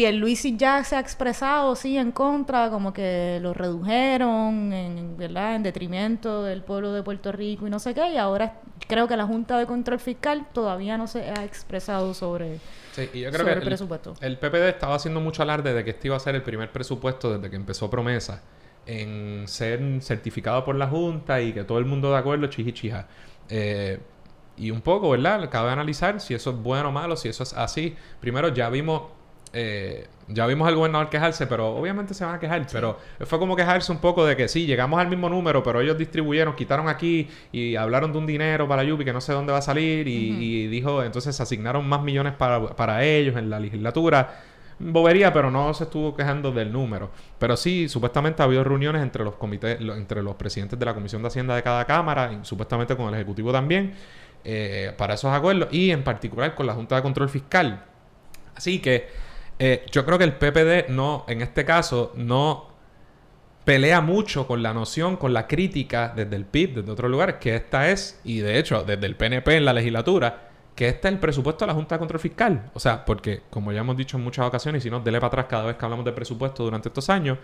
[0.00, 5.56] Pierluisi ya se ha expresado, sí, en contra, como que lo redujeron, en, ¿verdad?
[5.56, 8.14] En detrimento del pueblo de Puerto Rico y no sé qué.
[8.14, 12.60] Y ahora creo que la Junta de Control Fiscal todavía no se ha expresado sobre,
[12.92, 14.14] Sí, y yo creo sobre que el presupuesto.
[14.22, 17.36] El PPD estaba haciendo mucho alarde de que este iba a ser el primer presupuesto
[17.36, 18.42] desde que empezó Promesa
[18.86, 23.06] en ser certificado por la Junta y que todo el mundo de acuerdo, chijichija.
[23.50, 24.00] Eh,
[24.56, 25.50] y un poco, ¿verdad?
[25.50, 27.94] Cabe analizar si eso es bueno o malo, si eso es así.
[28.18, 29.19] Primero, ya vimos
[29.52, 32.66] eh, ya vimos al gobernador quejarse, pero obviamente se van a quejar.
[32.70, 35.98] Pero fue como quejarse un poco de que sí, llegamos al mismo número, pero ellos
[35.98, 39.58] distribuyeron, quitaron aquí y hablaron de un dinero para Yupi que no sé dónde va
[39.58, 40.06] a salir.
[40.08, 44.42] Y, y dijo, entonces asignaron más millones para, para ellos en la legislatura.
[44.82, 47.10] Bobería, pero no se estuvo quejando del número.
[47.38, 50.94] Pero sí, supuestamente ha habido reuniones entre los comités, lo- entre los presidentes de la
[50.94, 53.92] Comisión de Hacienda de cada Cámara, y supuestamente con el Ejecutivo también,
[54.42, 57.84] eh, para esos acuerdos, y en particular con la Junta de Control Fiscal.
[58.54, 59.08] Así que
[59.60, 62.70] eh, yo creo que el PPD no, en este caso, no
[63.66, 67.54] pelea mucho con la noción, con la crítica desde el PIB, desde otros lugares, que
[67.54, 71.20] esta es, y de hecho desde el PNP en la legislatura, que este es el
[71.20, 72.70] presupuesto de la Junta de Control Fiscal.
[72.72, 75.28] O sea, porque como ya hemos dicho en muchas ocasiones, y si no, dele para
[75.28, 77.36] atrás cada vez que hablamos de presupuesto durante estos años,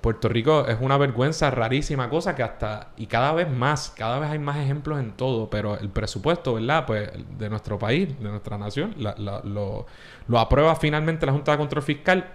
[0.00, 4.30] Puerto Rico es una vergüenza rarísima cosa que hasta, y cada vez más, cada vez
[4.30, 6.86] hay más ejemplos en todo, pero el presupuesto, ¿verdad?
[6.86, 9.86] Pues de nuestro país, de nuestra nación, lo,
[10.26, 12.32] lo aprueba finalmente la Junta de Control Fiscal.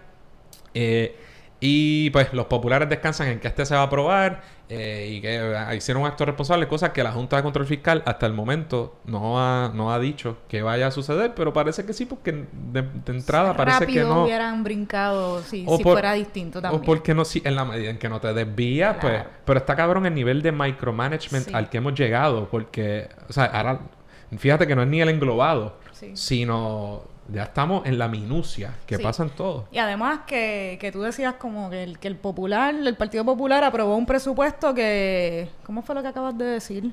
[0.74, 1.18] eh,
[1.60, 5.36] y pues los populares descansan en que este se va a aprobar eh, y que
[5.38, 8.98] eh, hicieron un acto responsable, cosas que la Junta de Control Fiscal hasta el momento
[9.06, 12.82] no ha, no ha dicho que vaya a suceder, pero parece que sí, porque de,
[12.82, 14.24] de entrada parece que no.
[14.26, 16.82] hubieran brincado si, O si por- fuera distinto también.
[16.82, 19.24] O porque no, si, en la medida en que no te desvías, pues.
[19.46, 21.54] Pero está cabrón el nivel de micromanagement Sí.
[21.54, 23.80] al que hemos llegado, porque, o sea, ahora,
[24.38, 26.12] fíjate que no es ni el englobado, Sí.
[26.18, 29.04] sino ya estamos en la minucia que Sí.
[29.04, 29.68] pasan todo.
[29.72, 33.64] Y además que, que tú decías como que el, que el Popular, el Partido Popular
[33.64, 35.50] aprobó un presupuesto que...
[35.66, 36.92] ¿Cómo fue lo que acabas de decir?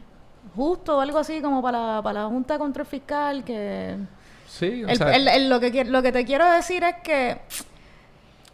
[0.56, 3.96] Justo o algo así como para, para la Junta de Control Fiscal que...
[4.48, 7.40] Sí, o El- sea, el- el- lo, que lo que te quiero decir es que...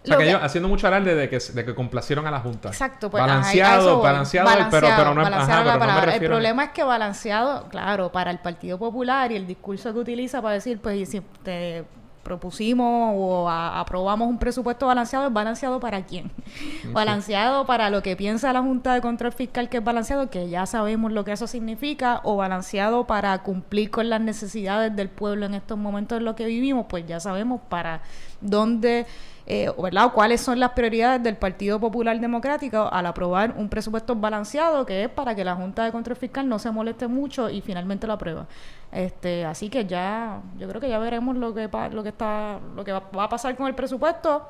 [0.09, 2.69] sea, que que- ellos haciendo mucho alarde de que, de que complacieron a la Junta.
[2.69, 4.05] Exacto, pues balanceado, voy.
[4.05, 6.17] balanceado, pero, pero no, balanceado ajá, pero no me.
[6.17, 9.99] El a- problema es que balanceado, claro, para el Partido Popular y el discurso que
[10.01, 11.85] utiliza para decir, pues, y si te
[12.23, 16.31] propusimos o a- aprobamos un presupuesto balanceado, ¿es balanceado para quién?
[16.93, 20.67] Balanceado para lo que piensa la Junta de Control Fiscal que es balanceado, que ya
[20.67, 25.55] sabemos lo que eso significa, o balanceado para cumplir con las necesidades del pueblo en
[25.55, 28.03] estos momentos en los que vivimos, pues ya sabemos para
[28.43, 29.07] dónde
[29.51, 30.13] eh, ¿verdad?
[30.13, 35.09] Cuáles son las prioridades del Partido Popular Democrático al aprobar un presupuesto balanceado que es
[35.11, 38.47] para que la Junta de Control Fiscal no se moleste mucho y finalmente lo aprueba.
[38.93, 42.85] Este, así que ya, yo creo que ya veremos lo que lo que está, lo
[42.85, 44.47] que va, a pasar con el presupuesto.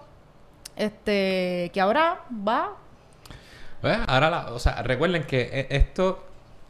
[0.77, 2.77] Este, que ahora va
[3.81, 6.25] Pues, Ahora, la- o sea, recuerden que eh, esto,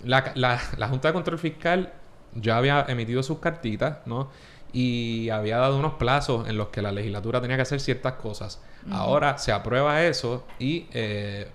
[0.05, 1.93] la, la, la Junta de Control Fiscal
[2.35, 4.29] ya había emitido sus cartitas, ¿no?
[4.72, 8.62] Y había dado unos plazos en los que la legislatura tenía que hacer ciertas cosas.
[8.90, 11.48] Ahora se aprueba eso y, eh,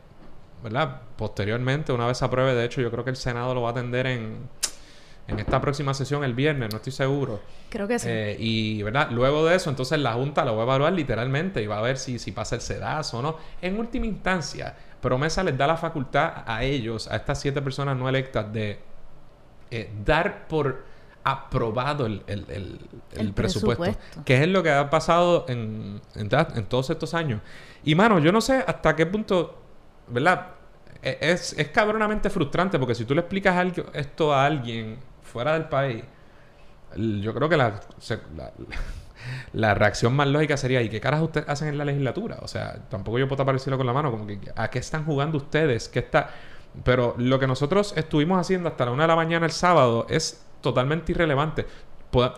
[0.64, 1.02] ¿verdad?
[1.16, 3.72] Posteriormente, una vez se apruebe, de hecho, yo creo que el Senado lo va a
[3.72, 4.50] atender en,
[5.28, 7.42] en esta próxima sesión el viernes, no estoy seguro.
[7.70, 8.08] creo que sí.
[8.10, 9.10] Eh, y, ¿verdad?
[9.12, 11.98] Luego de eso, entonces la Junta lo va a evaluar literalmente y va a ver
[11.98, 13.38] si, si pasa el sedazo o no.
[13.62, 18.08] En última instancia, Promesa les da la facultad a ellos, a estas siete personas no
[18.10, 18.80] electas, de
[19.72, 20.93] eh, dar por
[21.24, 22.80] aprobado el, el- el-
[23.34, 23.84] presupuesto.
[23.84, 24.24] presupuesto.
[24.26, 26.30] Que es lo que ha pasado en, en,
[26.66, 27.42] todos estos años.
[27.84, 29.58] Y, mano, yo no sé hasta qué punto,
[30.08, 30.48] ¿verdad?
[31.02, 35.54] E- Es, es cabronamente frustrante porque si tú le explicas algo- esto a alguien fuera
[35.54, 36.04] del país,
[36.96, 38.52] yo creo que la, se- la,
[39.54, 42.38] la reacción más lógica sería ¿y qué caras ustedes hacen en la legislatura?
[42.42, 44.80] O sea, tampoco yo puedo tapar el cielo con la mano, como que ¿a qué
[44.80, 45.88] están jugando ustedes?
[45.90, 46.30] ¿Qué está...?
[46.84, 50.44] Pero lo que nosotros estuvimos haciendo hasta la una de la mañana el sábado es
[50.64, 51.68] totalmente irrelevante.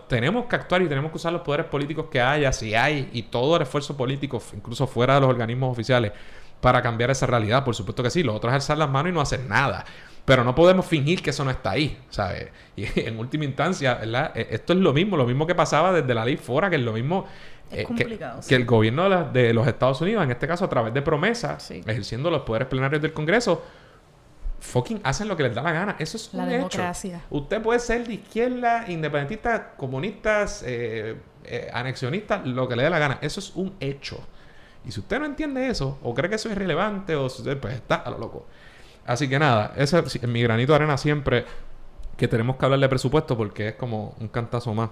[0.08, 3.24] Tenemos que actuar y tenemos que usar los poderes políticos que haya, si hay, y
[3.24, 6.12] todo el esfuerzo político, incluso fuera de los organismos oficiales,
[6.60, 7.62] para cambiar esa realidad.
[7.64, 9.84] Por supuesto que sí, lo otro es alzar las manos y no hacer nada.
[10.24, 12.48] Pero no podemos fingir que eso no está ahí, ¿sabes?
[12.76, 14.32] Y en última instancia, ¿verdad?
[14.34, 16.82] E- Esto es lo mismo, lo mismo que pasaba desde la ley fora, que es
[16.82, 17.26] lo mismo
[17.70, 17.86] Es eh,
[18.48, 21.02] que- el gobierno de, la- de los Estados Unidos, en este caso a través de
[21.02, 21.82] promesas, Sí.
[21.86, 23.62] ejerciendo los poderes plenarios del Congreso,
[24.60, 25.96] fucking hacen lo que les da la gana.
[25.98, 27.16] Eso es La un democracia.
[27.18, 27.26] hecho.
[27.30, 32.98] Usted puede ser de izquierda, independentista, comunistas, eh, eh, anexionista, lo que le dé la
[32.98, 33.18] gana.
[33.20, 34.18] Eso es un hecho.
[34.84, 37.28] Y si usted no entiende eso, o cree que eso es irrelevante, o
[37.60, 38.46] pues está a lo loco.
[39.06, 41.44] Así que nada, ese es mi granito de arena siempre
[42.16, 44.90] que tenemos que hablar de presupuesto porque es como un cantazo más.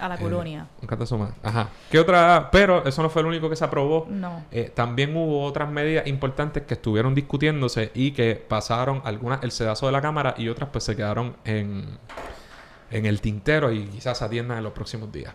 [0.00, 0.66] A la Eh, colonia.
[0.80, 1.30] un cantazo más.
[1.42, 1.68] Ajá.
[1.90, 2.48] ¿Qué otra?
[2.50, 4.06] Pero eso no fue el único que se aprobó.
[4.08, 4.44] No.
[4.50, 9.86] Eh, también hubo otras medidas importantes que estuvieron discutiéndose y que pasaron algunas el sedazo
[9.86, 11.84] de la Cámara y otras pues se quedaron en,
[12.90, 15.32] en el tintero y quizás se atiendan en los próximos días.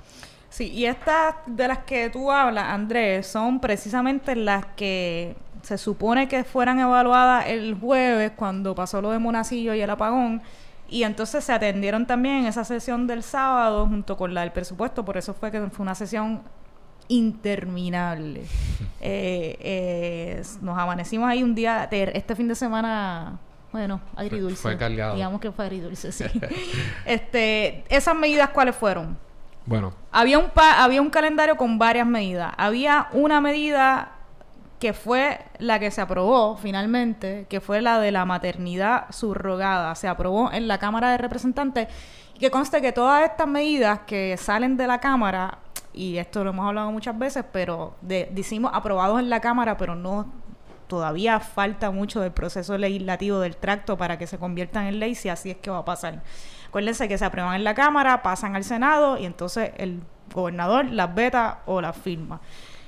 [0.49, 6.28] Sí, y estas de las que tú hablas, Andrés, son precisamente las que se supone
[6.28, 10.41] que fueran evaluadas el jueves cuando pasó lo de Monacillo y el apagón.
[10.89, 15.04] Y entonces se atendieron también en esa sesión del sábado junto con la del presupuesto.
[15.04, 16.41] Por eso fue que fue una sesión
[17.08, 18.43] interminable.
[19.08, 23.38] Eh, eh, nos amanecimos ahí un día, este fin de semana,
[23.71, 24.60] bueno, agridulce.
[24.60, 25.13] fue cargado.
[25.13, 26.24] Digamos que fue agridulce, sí.
[27.06, 29.15] este, ¿Esas medidas cuáles fueron?
[29.67, 32.52] Bueno, Había un, pa- había un calendario con varias medidas.
[32.58, 34.13] Había una medida
[34.80, 39.96] que fue la que se aprobó finalmente, que fue la de la maternidad subrogada.
[39.96, 41.88] Se aprobó en la Cámara de Representantes.
[42.36, 45.60] Y que conste que todas estas medidas que salen de la Cámara,
[45.94, 49.96] y esto lo hemos hablado muchas veces, pero de, decimos aprobados en la Cámara, pero
[49.96, 50.26] no
[50.88, 55.30] todavía falta mucho del proceso legislativo del tracto para que se conviertan en ley, si
[55.30, 56.22] así es que va a pasar.
[56.68, 60.02] Acuérdense que se aprueban en la Cámara, pasan al Senado y entonces el
[60.34, 62.42] gobernador las veta o las firma.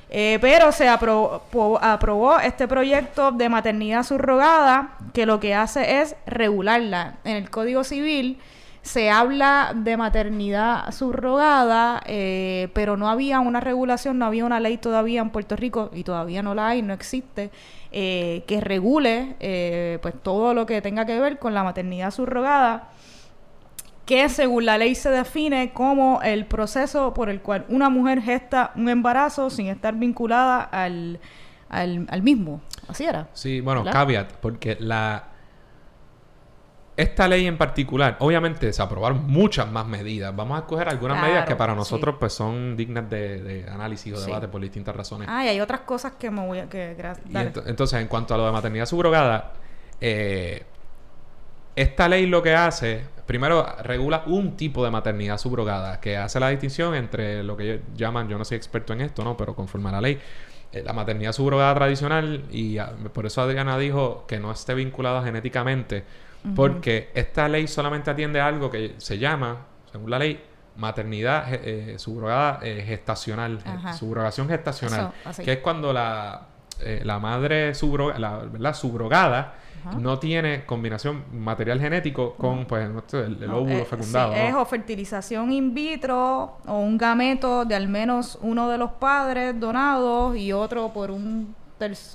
[0.09, 7.15] Eh, pero se aprobó, este proyecto de maternidad subrogada que lo que hace es regularla.
[7.25, 8.39] En el Código Civil
[8.87, 14.77] se habla de maternidad subrogada, eh, pero no había una regulación, no había una ley
[14.77, 17.51] todavía en Puerto Rico y todavía no la hay, no existe,
[17.91, 22.89] eh, que regule eh, pues todo lo que tenga que ver con la maternidad subrogada
[24.07, 28.71] que según la ley se define como el proceso por el cual una mujer gesta
[28.75, 31.19] un embarazo sin estar vinculada al,
[31.69, 32.61] al, al mismo.
[32.87, 33.27] Así era.
[33.33, 33.93] sí, bueno, ¿Verdad?
[33.99, 35.25] caveat, porque la
[36.95, 40.35] esta ley en particular, obviamente se aprobaron muchas más medidas.
[40.35, 41.77] Vamos a escoger algunas Claro, medidas que para sí.
[41.77, 44.25] nosotros pues son dignas de, de análisis o Sí.
[44.25, 45.27] debate por distintas razones.
[45.29, 46.67] Ah, y hay otras cosas que me voy a...
[46.69, 47.53] Que, gra- dale.
[47.53, 49.53] ento- entonces, en cuanto a lo de maternidad subrogada,
[50.01, 50.65] eh,
[51.77, 56.49] esta ley lo que hace, primero regula un tipo de maternidad subrogada, que hace la
[56.49, 59.37] distinción entre lo que ellos llaman, yo no soy experto en esto, ¿no?
[59.37, 60.19] Pero conforme a la ley,
[60.71, 65.23] eh, la maternidad subrogada tradicional, y ah, por eso Adriana dijo que no esté vinculada
[65.23, 66.03] genéticamente,
[66.55, 70.41] porque esta ley solamente atiende a algo que se llama, según la ley,
[70.77, 73.93] maternidad eh, subrogada eh, gestacional, Ajá.
[73.93, 76.47] subrogación gestacional, Eso, que es cuando la,
[76.79, 78.73] eh, la madre subro- la, ¿verdad?
[78.73, 79.97] subrogada Ajá.
[79.99, 82.93] no tiene combinación material genético con pues, el,
[83.47, 84.33] No, óvulo eh, fecundado.
[84.33, 84.47] sí, ¿no?
[84.47, 89.59] es o fertilización in vitro o un gameto de al menos uno de los padres
[89.59, 91.55] donados y otro por un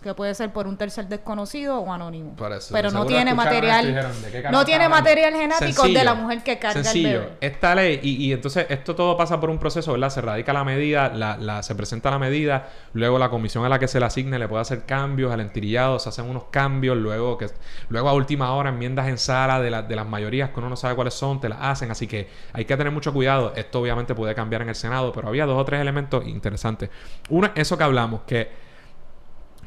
[0.03, 2.35] que puede ser por un tercer desconocido o anónimo.
[2.53, 6.15] Eso, Pero no tiene material dijeron, ¿de qué carajo no tiene material genético de la
[6.15, 7.09] mujer que carga sencillo.
[7.09, 7.37] el bebé.
[7.41, 10.11] Esta ley, y, y entonces esto todo pasa por un proceso, ¿verdad?
[10.11, 13.79] Se radica la medida, la, la- se presenta la medida, luego la comisión a la
[13.79, 17.39] que se le asigne le puede hacer cambios al entillado, se hacen unos cambios, luego
[17.39, 17.47] que
[17.89, 20.77] luego a última hora enmiendas en sala de, la- de las mayorías que uno no
[20.77, 23.53] sabe cuáles son, te las hacen, así que hay que tener mucho cuidado.
[23.55, 26.91] Esto obviamente puede cambiar en el Senado, pero había dos o tres elementos interesantes.
[27.29, 28.72] Uno es eso que hablamos, que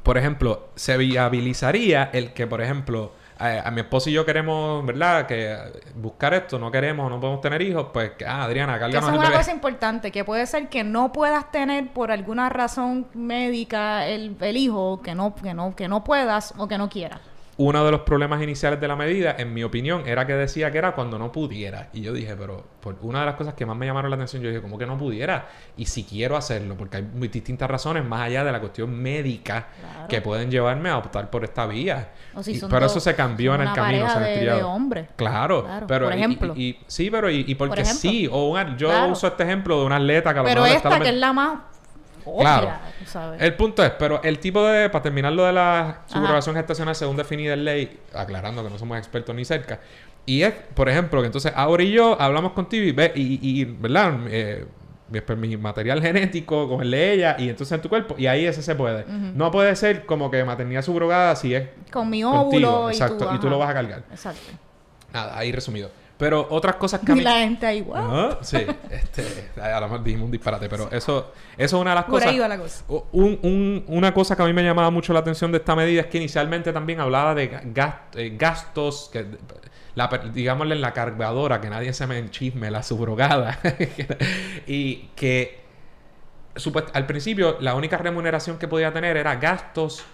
[0.06, 4.86] por ejemplo, se viabilizaría el que, por ejemplo, eh, a mi esposo y yo queremos,
[4.86, 5.26] ¿verdad?
[5.26, 5.58] Que
[5.96, 9.18] buscar esto, no queremos, no podemos tener hijos, pues, que, ah, Adriana, eso es una
[9.18, 9.38] bebé.
[9.38, 14.58] cosa importante, que puede ser que no puedas tener por alguna razón médica el, el
[14.58, 17.20] hijo, que no, que no, que no puedas o que no quieras.
[17.58, 20.78] Uno de los problemas iniciales de la medida, en mi opinión, era que decía que
[20.78, 21.88] era cuando no pudiera.
[21.94, 24.42] Y yo dije, pero por una de las cosas que más me llamaron la atención,
[24.44, 25.48] yo dije, ¿cómo que no pudiera?
[25.78, 29.68] Y si quiero hacerlo, porque hay muy distintas razones, más allá de la cuestión médica,
[29.80, 30.08] Claro.
[30.10, 32.10] que pueden llevarme a optar por esta vía.
[32.34, 34.10] O si Y- son pero dos- eso se cambió en el camino.
[34.10, 35.08] se de- de.
[35.16, 36.54] Claro, Claro, pero por y- ejemplo.
[36.58, 38.02] y- y- sí, pero y, y porque ejemplo.
[38.12, 39.14] sí, o un- yo Claro.
[39.14, 41.32] uso este ejemplo de una atleta que a lo Pero mejor esta que es la
[41.32, 41.60] más
[42.26, 42.72] obvia, Claro.
[43.06, 43.42] sabes.
[43.42, 47.16] El punto es, pero el tipo de, para terminar lo de la subrogación gestacional según
[47.18, 49.80] definida en ley, aclarando que no somos expertos ni cerca,
[50.26, 53.62] y es, por ejemplo, que entonces ahora y yo hablamos contigo y, ve, y, y-
[53.62, 54.16] y, ¿verdad?
[54.28, 54.66] Eh,
[55.38, 59.06] mi, material genético de ella y entonces en tu cuerpo y ahí ese se puede.
[59.08, 62.42] No puede ser como que maternidad subrogada si es Con mi contigo,
[62.80, 64.04] óvulo y exacto, tú, y tú lo vas a cargar.
[64.10, 64.42] Exacto.
[65.14, 65.92] Nada, ahí resumido.
[66.18, 67.24] Pero otras cosas que a Y mí...
[67.24, 68.04] la gente ahí, igual.
[68.08, 68.58] Ah, sí,
[68.90, 72.14] este, a lo mejor dijimos un disparate, pero eso, eso es una de las Por
[72.14, 72.28] cosas.
[72.30, 72.86] ahí va la cosa.
[72.88, 76.00] Un- un- una cosa que a mí me llamaba mucho la atención de esta medida
[76.02, 79.26] es que inicialmente también hablaba de ga- gast- eh, gastos, que,
[79.96, 83.60] la, digámosle en la cargadora, que nadie se me enchisme, la subrogada.
[84.68, 85.60] y que
[86.56, 90.06] supuest- al principio la única remuneración que podía tener era gastos,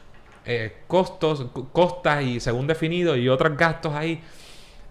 [0.46, 4.24] eh, costos, co- costas y según definido y otros gastos ahí.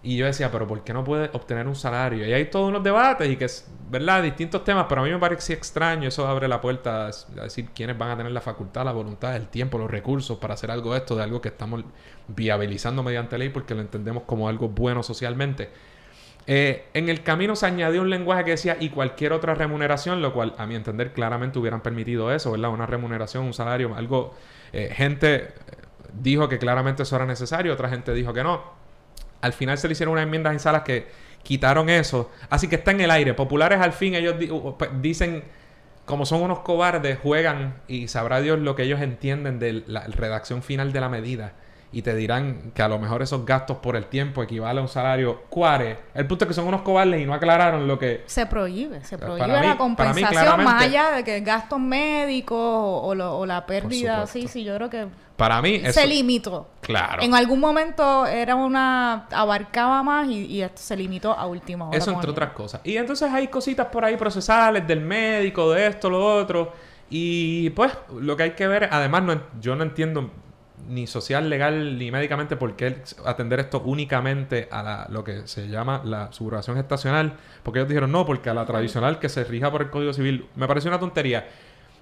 [0.03, 2.25] Y yo decía, pero ¿por qué no puede obtener un salario?
[2.25, 4.23] Y hay todos unos debates y que es, ¿verdad?
[4.23, 6.07] Distintos temas, pero a mí me parece extraño.
[6.07, 9.47] Eso abre la puerta a decir quiénes van a tener la facultad, la voluntad, el
[9.47, 11.83] tiempo, los recursos para hacer algo de esto, de algo que estamos
[12.27, 15.69] viabilizando mediante ley porque lo entendemos como algo bueno socialmente.
[16.47, 20.33] Eh, en el camino se añadió un lenguaje que decía y cualquier otra remuneración, lo
[20.33, 22.71] cual a mi entender claramente hubieran permitido eso, ¿verdad?
[22.71, 24.33] Una remuneración, un salario, algo...
[24.73, 25.49] Eh, gente
[26.13, 28.80] dijo que claramente eso era necesario, otra gente dijo que no.
[29.41, 31.07] Al final se le hicieron unas enmiendas en salas que
[31.43, 32.31] quitaron eso.
[32.49, 33.33] Así que está en el aire.
[33.33, 34.35] Populares al fin ellos
[34.77, 35.43] pues, dicen,
[36.05, 40.63] como son unos cobardes, juegan y sabrá Dios lo que ellos entienden de la redacción
[40.63, 41.53] final de la medida
[41.93, 44.87] y te dirán que a lo mejor esos gastos por el tiempo equivalen a un
[44.87, 45.99] salario cuare.
[46.13, 48.23] El punto es que son unos cobardes y no aclararon lo que...
[48.27, 54.25] Se prohíbe, se prohíbe la compensación más allá de que gastos médicos o, la pérdida.
[54.25, 55.07] Sí, sí, yo creo que...
[55.35, 56.69] Para mí Se limitó.
[56.81, 57.23] Claro.
[57.23, 59.25] En algún momento era una...
[59.31, 61.97] abarcaba más y, esto se limitó a último hora.
[61.97, 62.79] Eso entre otras cosas.
[62.85, 66.71] Y entonces hay cositas por ahí procesales del médico, de esto, lo otro.
[67.09, 70.31] Y pues lo que hay que ver, además no, yo no entiendo
[70.87, 76.01] ni social, legal, ni médicamente por qué atender esto únicamente a lo que se llama
[76.03, 77.37] la subrogación gestacional.
[77.63, 80.47] Porque ellos dijeron no, porque a la tradicional que se rija por el Código Civil
[80.55, 81.47] me pareció una tontería.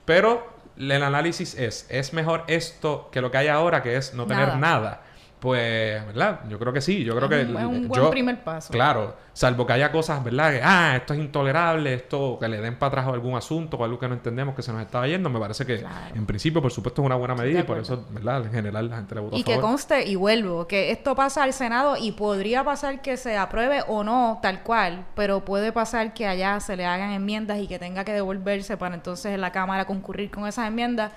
[0.05, 4.25] Pero el análisis es, es mejor esto que lo que hay ahora, que es no
[4.25, 5.03] tener nada.
[5.39, 6.41] Pues, ¿verdad?
[6.49, 7.03] Yo creo que sí.
[7.03, 7.41] Yo creo que...
[7.41, 8.73] Es un buen primer paso.
[8.73, 9.15] Claro.
[9.31, 10.51] Salvo que haya cosas, ¿verdad?
[10.51, 13.97] Que, ah, esto es intolerable, esto que le den para atrás algún asunto o algo
[13.97, 15.29] que no entendemos que se nos está yendo.
[15.29, 15.81] Me parece que,
[16.13, 18.45] en principio, por supuesto, es una buena medida y por eso, ¿verdad?
[18.45, 21.53] En general, la gente le votó Y que conste, y vuelvo, que esto pasa al
[21.53, 26.27] Senado y podría pasar que se apruebe o no, tal cual, pero puede pasar que
[26.27, 29.85] allá se le hagan enmiendas y que tenga que devolverse para entonces en la Cámara
[29.85, 31.13] concurrir con esas enmiendas,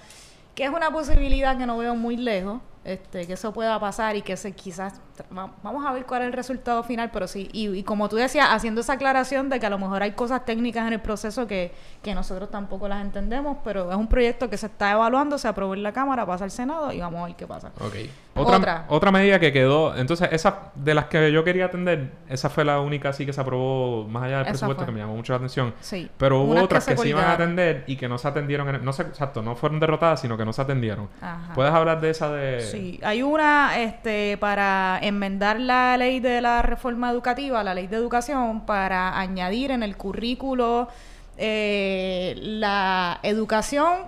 [0.54, 4.22] que es una posibilidad que no veo muy lejos este, que eso pueda pasar y
[4.22, 4.94] que se quizás
[5.30, 8.80] vamos a ver cuál es el resultado final, pero sí, y, como tú decías, haciendo
[8.80, 11.72] esa aclaración de que a lo mejor hay cosas técnicas en el proceso que,
[12.02, 15.74] que nosotros tampoco las entendemos, pero es un proyecto que se está evaluando, se aprobó
[15.74, 17.72] en la Cámara, pasa al Senado y vamos a ver qué pasa.
[17.80, 17.94] Ok.
[18.34, 19.10] Otra, otra.
[19.10, 23.10] medida que quedó, entonces, esa de las que yo quería atender, esa fue la única
[23.10, 25.74] así que se aprobó más allá del presupuesto que me llamó mucho la atención.
[25.80, 26.08] Sí.
[26.16, 29.02] Pero hubo otras que, se, iban a atender y que no se atendieron, no sé,
[29.02, 31.08] exacto, no fueron derrotadas, sino que no se atendieron.
[31.54, 32.60] ¿Puedes hablar de esa de...?
[32.62, 37.96] Sí, hay una, este, para enmendar la ley de la reforma educativa, la ley de
[37.96, 40.88] educación, para añadir en el currículo
[41.36, 44.06] eh, la educación,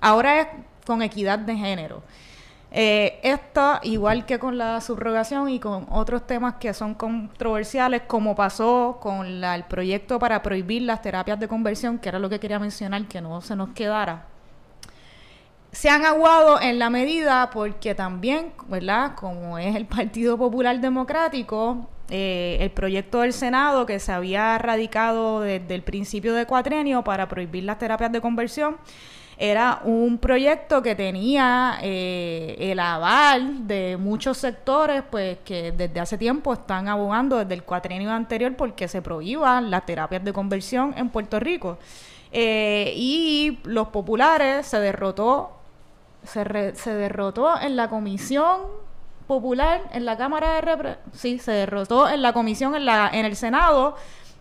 [0.00, 0.46] ahora es
[0.86, 2.02] con equidad de género.
[2.70, 8.34] Eh, esta, igual que con la subrogación y con otros temas que son controversiales, como
[8.34, 12.58] pasó con el proyecto para prohibir las terapias de conversión, que era lo que quería
[12.58, 14.26] mencionar, que no se nos quedara,
[15.72, 19.14] se han aguado en la medida porque también, ¿verdad?
[19.14, 25.40] Como es el Partido Popular Democrático, eh, el proyecto del Senado que se había radicado
[25.40, 28.78] desde el principio de cuatrenio para prohibir las terapias de conversión,
[29.40, 36.18] era un proyecto que tenía eh, el aval de muchos sectores, pues que desde hace
[36.18, 41.08] tiempo están abogando desde el cuatrenio anterior porque se prohíban las terapias de conversión en
[41.10, 41.78] Puerto Rico.
[42.32, 45.52] Eh, y los populares se derrotó,
[46.24, 48.62] se, se derrotó en la comisión
[49.28, 53.36] popular, en la Cámara de sí, se derrotó en la comisión, en, la, en el
[53.36, 53.94] Senado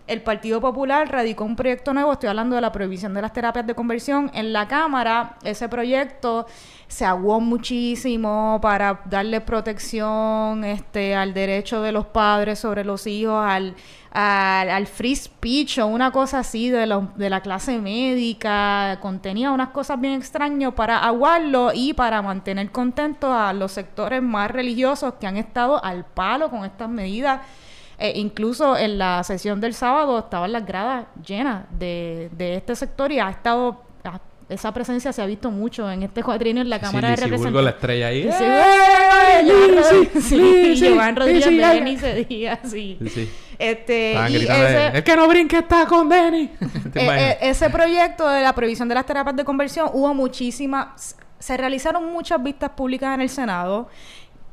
[0.08, 3.68] el Partido Popular radicó un proyecto nuevo, estoy hablando de la prohibición de las terapias
[3.68, 4.32] de conversión.
[4.34, 6.48] En la Cámara, ese proyecto
[6.88, 13.46] se aguó muchísimo para darle protección este, al derecho de los padres sobre los hijos,
[13.46, 13.76] al,
[14.12, 19.00] al, free speech o una cosa así de, de la clase médica.
[19.02, 24.50] Contenía unas cosas bien extrañas para aguarlo y para mantener contentos a los sectores más
[24.50, 27.42] religiosos que han estado al palo con estas medidas
[28.00, 33.12] eh, incluso en la sesión del sábado estaban las gradas llenas de, de este sector
[33.12, 33.88] y ha estado
[34.50, 37.64] esa presencia se ha visto mucho en este cuadrino en la Cámara de Representantes.
[37.64, 38.30] la estrella ahí.
[39.84, 42.98] Sí, sí, sí, Rodríguez de Denis ese día, sí.
[43.60, 46.50] Este, y ese, el que no brinque está con Denis.
[46.98, 51.56] Eh, eh, ese proyecto de la prohibición de las terapias de conversión hubo muchísimas, se
[51.56, 53.88] realizaron muchas vistas públicas en el Senado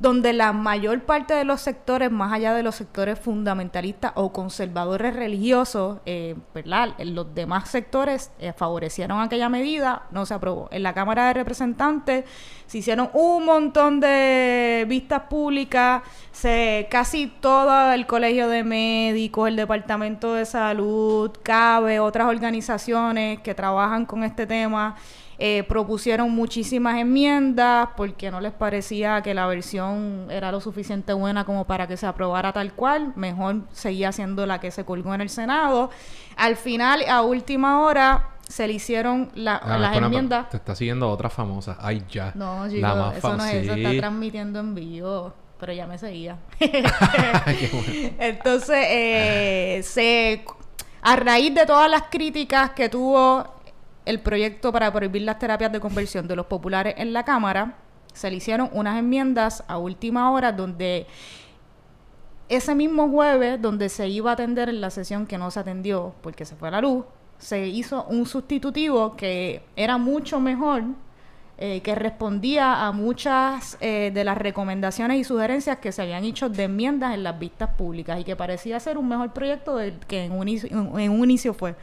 [0.04, 5.16] donde la mayor parte de los sectores, más allá de los sectores fundamentalistas o conservadores
[5.16, 6.90] religiosos, eh, ¿verdad?
[6.98, 10.68] los demás sectores eh, favorecieron aquella medida, no se aprobó.
[10.72, 12.26] En la Cámara de Representantes
[12.66, 16.02] se hicieron un montón de vistas públicas,
[16.32, 23.54] se, casi todo el Colegio de Médicos, el Departamento de Salud, CABE, otras organizaciones que
[23.54, 24.96] trabajan con este tema,
[25.38, 31.44] Eh, propusieron muchísimas enmiendas porque no les parecía que la versión era lo suficiente buena
[31.44, 33.12] como para que se aprobara tal cual.
[33.16, 35.90] Mejor seguía siendo la que se colgó en el Senado.
[36.36, 40.50] Al final, a última hora, se le hicieron la- Ah, las espera, enmiendas.
[40.50, 41.78] Te está siguiendo otra famosa.
[41.80, 42.30] Ay, ya.
[42.34, 45.32] No, La chicos, más eso no es eso, está transmitiendo en vivo.
[45.58, 46.36] Pero ya me seguía.
[48.18, 50.44] Entonces, eh, se,
[51.02, 53.44] a raíz de todas las críticas que tuvo
[54.04, 57.76] el proyecto para prohibir las terapias de conversión de los populares en la Cámara,
[58.12, 61.06] se le hicieron unas enmiendas a última hora donde
[62.48, 66.14] ese mismo jueves, donde se iba a atender en la sesión que no se atendió
[66.20, 67.04] porque se fue a la luz,
[67.38, 70.84] se hizo un sustitutivo que era mucho mejor,
[71.56, 76.48] eh, que respondía a muchas eh, de las recomendaciones y sugerencias que se habían hecho
[76.48, 80.24] de enmiendas en las vistas públicas y que parecía ser un mejor proyecto del que
[80.24, 81.74] en un, inicio, en un inicio fue.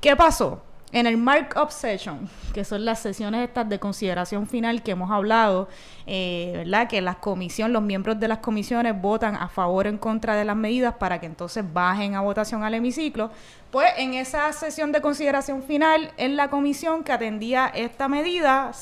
[0.00, 0.62] ¿Qué pasó?
[0.92, 5.68] En el markup session, que son las sesiones estas de consideración final que hemos hablado,
[6.04, 6.88] eh, ¿verdad?
[6.88, 10.44] Que las comisiones, los miembros de las comisiones votan a favor o en contra de
[10.44, 13.30] las medidas para que entonces bajen a votación al hemiciclo.
[13.70, 18.72] Pues en esa sesión de consideración final, en la comisión que atendía esta medida,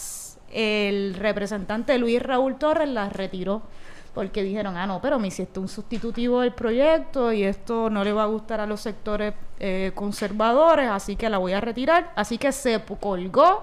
[0.51, 3.63] el representante Luis Raúl Torres la retiró
[4.19, 8.13] porque dijeron, ah, no, pero me hiciste un sustitutivo del proyecto y esto no le
[8.13, 12.11] va a gustar a los sectores eh, conservadores, así que la voy a retirar.
[12.17, 13.63] Así que se colgó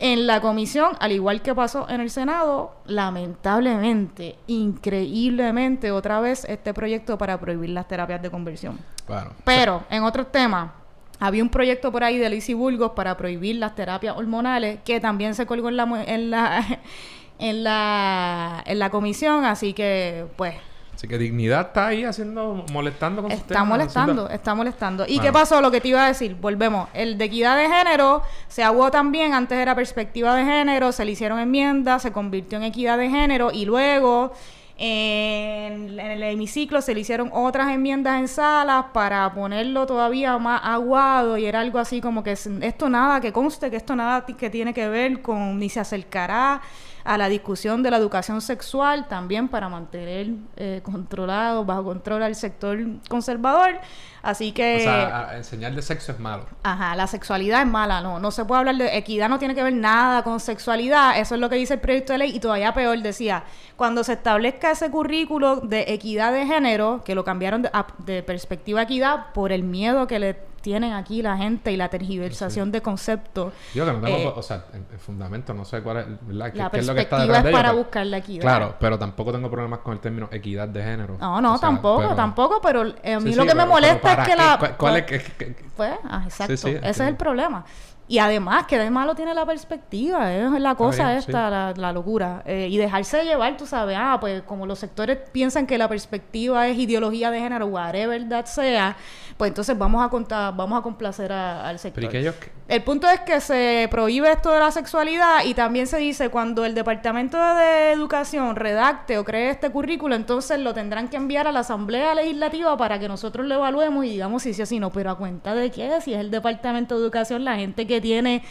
[0.00, 6.74] en la comisión, al igual que pasó en el Senado, lamentablemente, increíblemente, otra vez este
[6.74, 8.80] proyecto para prohibir las terapias de conversión.
[9.06, 9.30] Bueno.
[9.44, 10.72] Pero, en otros temas,
[11.20, 15.36] había un proyecto por ahí de Lizzie Burgos para prohibir las terapias hormonales que también
[15.36, 16.60] se colgó en la, mu- en la,
[17.38, 20.54] en la, en la comisión, así que, pues,
[20.94, 25.04] Así que dignidad está ahí haciendo, molestando con Está temas, molestando, está molestando.
[25.04, 25.22] ¿Y Bueno.
[25.22, 25.60] qué pasó?
[25.60, 26.88] Lo que te iba a decir, volvemos.
[26.94, 31.10] El de equidad de género se aguó también, antes era perspectiva de género, se le
[31.10, 34.32] hicieron enmiendas, se convirtió en equidad de género y luego
[34.76, 40.60] en, en el hemiciclo se le hicieron otras enmiendas en salas para ponerlo todavía más
[40.64, 44.48] aguado y era algo así como que esto nada, que conste que esto nada que
[44.48, 46.60] tiene que ver con ni se acercará
[47.04, 52.34] a la discusión de la educación sexual también para mantener eh, controlado, bajo control al
[52.34, 52.78] sector
[53.10, 53.78] conservador.
[54.22, 54.76] Así que...
[54.76, 56.46] O sea, a- enseñar de sexo es malo.
[56.62, 59.62] Ajá, la sexualidad es mala, no, no se puede hablar de equidad, no tiene que
[59.62, 62.72] ver nada con sexualidad, eso es lo que dice el proyecto de ley y todavía
[62.72, 63.44] peor decía,
[63.76, 68.22] cuando se establezca ese currículo de equidad de género, que lo cambiaron de, a- de
[68.22, 72.80] perspectiva equidad por el miedo que le tienen aquí la gente y la tergiversación de
[72.80, 73.52] conceptos.
[73.74, 76.52] Yo que no tengo, Eh, o sea, en fundamento no sé cuál es, ¿verdad?
[76.52, 77.58] ¿Qué, la qué es lo que está perspectiva detrás es de ello?
[77.58, 78.40] para buscar la equidad.
[78.40, 81.18] Claro, pero tampoco tengo problemas con el término equidad de género.
[81.20, 83.54] No, no, O sea, tampoco, pero- tampoco, pero eh, a mí Sí, lo sí, que
[83.54, 84.56] me molesta es ¿para que la...
[84.58, 86.56] ¿Cuál, cuál es que- que- Pues, ah, exacto.
[86.56, 87.62] sí, Ese es el problema.
[88.06, 91.92] Y además, que de malo tiene la perspectiva, es la cosa bien, esta, la, la
[91.92, 92.42] locura.
[92.44, 95.88] Eh, y dejarse de llevar, tú sabes, ah, pues como los sectores piensan que la
[95.88, 98.94] perspectiva es ideología de género, whatever that sea,
[99.38, 102.02] pues entonces vamos a contar, vamos a complacer a- al sector.
[102.02, 102.34] Pero ¿y que ellos...
[102.66, 106.64] El punto es que se prohíbe esto de la sexualidad y también se dice cuando
[106.64, 111.52] el Departamento de Educación redacte o cree este currículo, entonces lo tendrán que enviar a
[111.52, 114.88] la Asamblea Legislativa para que nosotros lo evaluemos y digamos si sí o si no,
[114.90, 118.42] pero a cuenta de qué, si es el Departamento de Educación la gente que tiene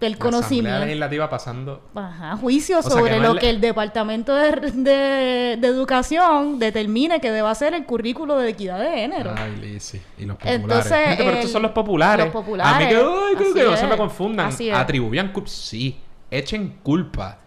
[0.00, 0.80] el La Asamblea conocimiento.
[0.80, 1.82] Legislativa pasando...
[1.94, 5.66] Ajá, juicio O sea, sobre que no lo le- que el Departamento de, de- de
[5.68, 9.32] Educación determine que deba ser el currículo de equidad de género.
[9.36, 10.00] Ay, Lizzy.
[10.18, 10.60] Y los populares.
[10.62, 12.26] Entonces, Gente, pero el- estos son los populares.
[12.26, 12.74] los populares.
[12.74, 14.50] A mí que, ay, que- que no se me confundan.
[14.74, 15.48] Atribuyan culpa.
[15.48, 15.96] Sí,
[16.30, 17.38] echen culpa.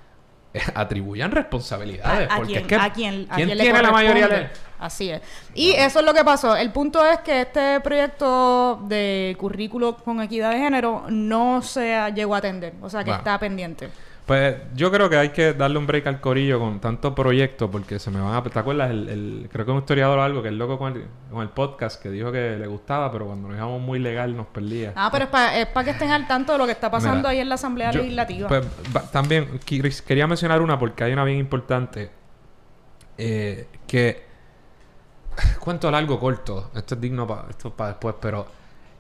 [0.75, 2.29] Atribuyan responsabilidades.
[2.29, 2.75] a, porque es que.
[2.75, 4.49] a quien, a ¿quién tiene la mayoría de.?
[4.79, 5.21] Así es.
[5.55, 6.55] Y eso es lo que pasó.
[6.55, 12.35] El punto es que este proyecto de currículo con equidad de género no se llegó
[12.35, 12.73] a atender.
[12.81, 13.89] O sea, que está pendiente.
[14.27, 17.97] Pues yo creo que hay que darle un break al corillo con tanto proyecto porque
[17.97, 18.43] se me van a...
[18.43, 18.91] ¿Te acuerdas?
[18.91, 21.47] El, el- creo que un historiador o algo que es loco con el, con el
[21.49, 24.91] podcast que dijo que le gustaba, pero cuando nos dejamos muy legal nos perdía.
[24.97, 27.39] Ah, pero es para que estén al tanto de lo que está pasando Mira, ahí
[27.39, 28.49] en la Asamblea Yo, Legislativa.
[28.49, 29.59] pues, va- también
[30.05, 32.11] quería mencionar una porque hay una bien importante
[33.17, 34.25] eh, que
[35.59, 38.45] cuento largo corto esto es digno para esto para después pero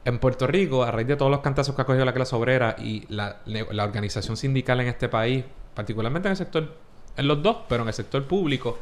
[0.07, 2.75] en Puerto Rico a raíz de todos los cantazos que ha cogido la clase obrera
[2.79, 5.43] y la, la organización sindical en este país
[5.73, 6.75] particularmente en el sector
[7.17, 8.79] en los dos pero en el sector público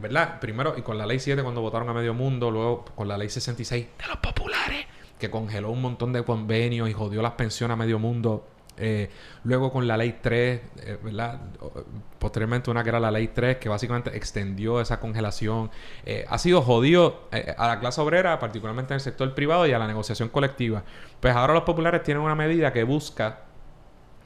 [0.00, 0.40] ¿verdad?
[0.40, 3.28] Primero, y con la ley 7 cuando votaron a medio mundo, luego con la ley
[3.28, 4.86] 66 de los populares,
[5.18, 8.46] que congeló un montón de convenios y jodió las pensiones a medio mundo.
[8.80, 9.10] Eh,
[9.44, 11.40] luego con la ley 3, eh, ¿verdad?
[12.18, 15.70] Posteriormente una que era la ley 3, que básicamente extendió esa congelación.
[16.04, 19.72] Eh, ha sido jodido eh, a la clase obrera, particularmente en el sector privado y
[19.72, 20.82] a la negociación colectiva.
[21.20, 23.40] Pues ahora los populares tienen una medida que busca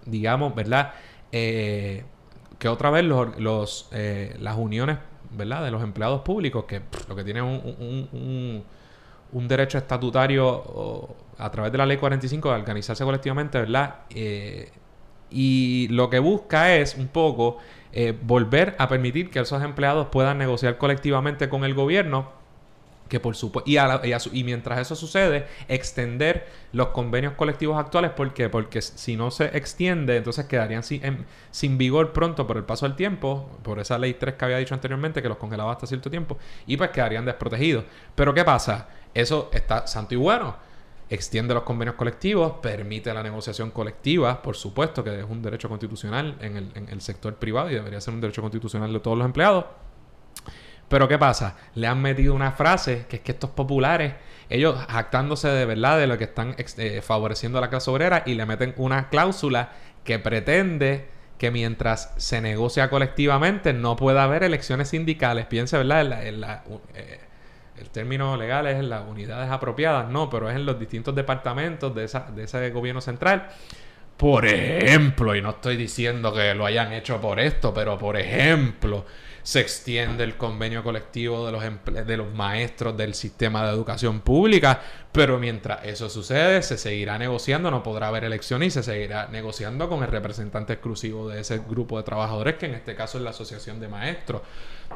[0.07, 0.93] digamos, ¿verdad?
[1.31, 2.05] Que
[2.69, 4.99] otra vez los, los las uniones,
[5.31, 5.65] ¿verdad?
[5.65, 8.65] De los empleados públicos, que lo que tienen un,
[9.33, 13.97] un, derecho estatutario a través de la ley 45 de organizarse colectivamente, ¿verdad?
[14.11, 14.71] Eh,
[15.31, 17.59] y lo que busca es un poco
[17.93, 22.45] eh, volver a permitir que esos empleados puedan negociar colectivamente con el gobierno
[23.09, 28.33] que por supuesto y, y, y, mientras eso sucede extender los convenios colectivos actuales ¿por
[28.33, 28.49] qué?
[28.49, 32.87] porque si no se extiende entonces quedarían sin, en, sin vigor pronto por el paso
[32.87, 36.11] del tiempo por esa ley 3 que había dicho anteriormente que los congelaba hasta cierto
[36.11, 38.89] tiempo y pues quedarían desprotegidos pero ¿qué pasa?
[39.13, 40.57] eso está santo y bueno
[41.15, 46.37] extiende los convenios colectivos, permite la negociación colectiva, por supuesto que es un derecho constitucional
[46.41, 49.67] en el, sector privado y debería ser un derecho constitucional de todos los empleados.
[50.89, 51.57] Pero ¿qué pasa?
[51.75, 54.15] Le han metido una frase que es que estos populares,
[54.49, 58.35] ellos jactándose de verdad de lo que están eh, favoreciendo a la clase obrera y
[58.35, 59.73] le meten una cláusula
[60.05, 61.09] que pretende
[61.39, 65.47] que mientras se negocia colectivamente no pueda haber elecciones sindicales.
[65.47, 66.03] Piense, ¿verdad?
[66.03, 67.21] En la, en la, eh,
[67.79, 71.95] el término legal es en las unidades apropiadas, no, pero es en los distintos departamentos
[71.95, 73.49] de, esa, de ese gobierno central.
[74.17, 79.05] Por ejemplo, y no estoy diciendo que lo hayan hecho por esto, pero por ejemplo,
[79.43, 84.81] se extiende el convenio colectivo de los, de los maestros del sistema de educación pública,
[85.11, 89.89] pero mientras eso sucede, se seguirá negociando, no podrá haber elecciones y se seguirá negociando
[89.89, 93.31] con el representante exclusivo de ese grupo de trabajadores, que en este caso es la
[93.31, 94.43] Asociación de Maestros.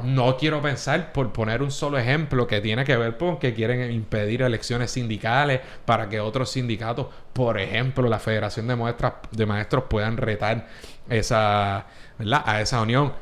[0.02, 3.90] No quiero pensar, por poner un solo ejemplo, que tiene que ver con que quieren
[3.90, 9.84] impedir elecciones sindicales para que otros sindicatos, por ejemplo, la Federación de, Muestras, de Maestros,
[9.88, 10.66] puedan retar
[11.08, 11.86] esa,
[12.18, 12.42] ¿verdad?
[12.46, 13.12] a esa unión.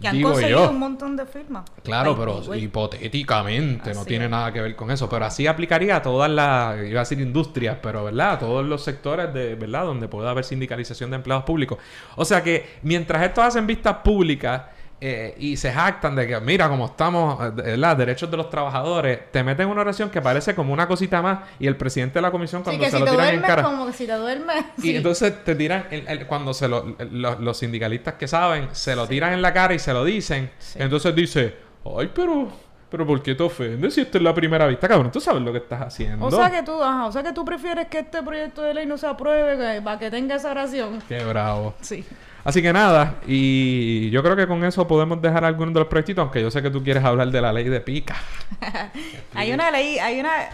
[0.00, 0.70] Que han Digo conseguido yo.
[0.70, 1.64] un montón de firmas.
[1.84, 2.64] Claro, pero wey.
[2.64, 4.30] hipotéticamente así no tiene es.
[4.30, 5.08] nada que ver con eso.
[5.08, 8.32] Pero así aplicaría a todas las, iba a decir industrias, pero ¿verdad?
[8.32, 9.84] A todos los sectores de, ¿verdad?
[9.84, 11.78] Donde pueda haber sindicalización de empleados públicos.
[12.16, 14.62] O sea que mientras estos hacen vistas públicas
[15.04, 17.96] eh, y se jactan de que, mira, como estamos, ¿verdad?
[17.96, 21.66] Derechos de los trabajadores, te meten una oración que parece como una cosita más y
[21.66, 23.62] el presidente de la comisión cuando sí, se si lo tiran duermes, en cara.
[23.64, 24.64] como que si te duermes.
[24.78, 24.96] Y sí.
[24.96, 29.08] entonces te tiran, el, el, cuando se lo, los, los sindicalistas que saben, se lo
[29.08, 30.52] tiran en la cara y se lo dicen.
[30.76, 31.56] Entonces dice,
[31.98, 32.52] ay, pero,
[32.88, 35.10] pero ¿por qué te ofendes si esto es la primera vista, cabrón?
[35.10, 36.26] Tú sabes lo que estás haciendo.
[36.26, 38.86] O sea que tú, ajá, o sea que tú prefieres que este proyecto de ley
[38.86, 41.02] no se apruebe que, para que tenga esa oración.
[41.08, 41.74] Qué bravo.
[41.80, 42.04] Sí.
[42.44, 46.22] Así que nada, y yo creo que con eso podemos dejar algunos de los proyectitos,
[46.22, 48.16] aunque yo sé que tú quieres hablar de la ley de pica.
[49.34, 50.48] hay una ley, hay una...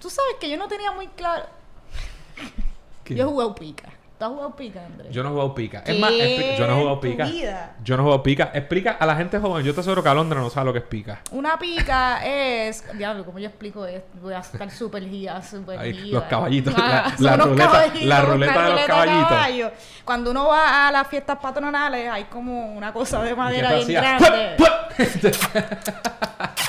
[0.00, 1.46] Tú sabes que yo no tenía muy claro...
[3.04, 3.16] ¿Qué?
[3.16, 3.88] Yo he jugado pica.
[4.20, 5.10] ¿Tú has jugado pica, Andrés?
[5.10, 5.82] Yo no he jugado pica.
[5.82, 5.92] ¿Qué?
[5.92, 7.24] Es más, yo no he jugado ¿Tu pica.
[7.24, 7.76] vida?
[7.82, 8.50] Yo no he jugado pica.
[8.52, 9.64] Explica a la gente joven.
[9.64, 11.22] Yo te aseguro que Alondra no sabe lo que es pica.
[11.30, 12.84] Una pica es...
[12.98, 14.10] Diablo, ¿cómo yo explico esto?
[14.20, 16.12] Voy a estar súper guía, súper guía.
[16.12, 19.28] los caballitos, Ah, la- la ruleta- caballitos, la ruleta de los caballitos.
[19.28, 19.70] caballo.
[20.04, 23.86] Cuando uno va a las fiestas patronales hay como una cosa de madera ¿Y qué
[23.86, 24.56] bien grande.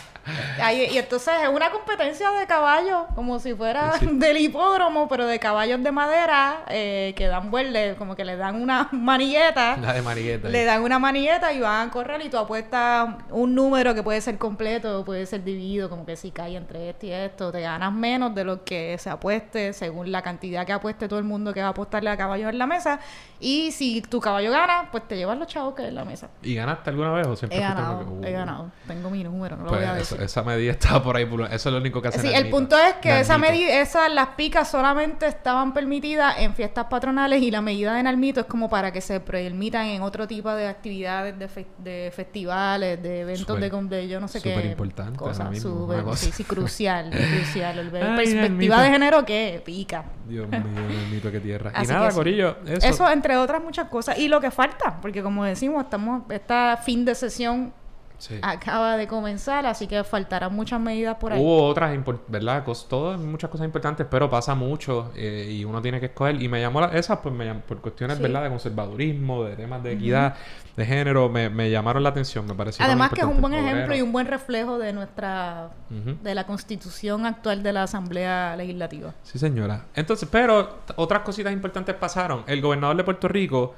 [0.61, 4.07] Ahí- y entonces es una competencia de caballos, como si fuera Sí.
[4.11, 8.61] del hipódromo, pero de caballos de madera eh, que dan vuelta, como que le dan
[8.61, 9.77] una manilleta.
[9.77, 10.49] La de Marieta.
[10.49, 14.21] Le dan una manilleta y van a correr y tú apuestas un número que puede
[14.21, 17.91] ser completo puede ser dividido, como que si cae entre esto y esto, te ganas
[17.91, 21.61] menos de lo que se apueste según la cantidad que apueste todo el mundo que
[21.61, 22.99] va a apostarle a caballos en la mesa.
[23.39, 26.29] Y si tu caballo gana, pues te llevas los chavos que hay en la mesa.
[26.43, 28.71] ¿Y ganaste alguna vez o siempre He ganado, que, he uh, ganado.
[28.87, 30.20] Tengo mi número, no lo Pues voy a eso- decir.
[30.23, 31.25] Esa medida estaba por ahí.
[31.25, 34.11] por- Eso es lo único que hace Sí, el punto es que esa medida, esas,
[34.11, 38.69] las picas solamente estaban permitidas en fiestas patronales y la medida de Nalmito es como
[38.69, 43.59] para que se permitan en otro tipo de actividades, de, fe- de festivales, de eventos
[43.59, 44.53] de, con- de yo no sé qué.
[44.53, 46.25] súper importante mismo, súper- cosa.
[46.25, 47.79] sí, sí, crucial, crucial.
[47.93, 48.77] Ay, perspectiva Nalmito.
[48.79, 50.05] de género que pica.
[50.27, 51.71] Dios mío, Nalmito, qué tierra.
[51.73, 52.17] y Así nada, que sí.
[52.17, 52.57] Corillo.
[52.65, 52.87] Eso.
[52.87, 53.09] Eso.
[53.11, 54.17] entre otras muchas cosas.
[54.17, 57.73] Y lo que falta, porque como decimos, estamos, esta fin de sesión
[58.21, 58.37] Sí.
[58.43, 61.41] acaba de comenzar, así que faltarán muchas medidas por ahí.
[61.41, 61.97] Hubo otras,
[62.27, 62.63] ¿verdad?
[62.63, 66.39] Cos- todas, muchas cosas importantes, pero pasa mucho eh, y uno tiene que escoger.
[66.39, 68.23] Y me llamó la- esas pues, me por cuestiones, Sí.
[68.23, 68.43] ¿verdad?
[68.43, 70.35] De conservadurismo, de temas de equidad,
[70.77, 72.85] de género, me, me llamaron la atención, me pareció.
[72.85, 77.25] Además que es un buen ejemplo y un buen reflejo de nuestra de la constitución
[77.25, 79.15] actual de la Asamblea Legislativa.
[79.23, 79.85] Sí, señora.
[79.95, 82.43] Entonces, pero otras cositas importantes pasaron.
[82.45, 83.73] El gobernador de Puerto Rico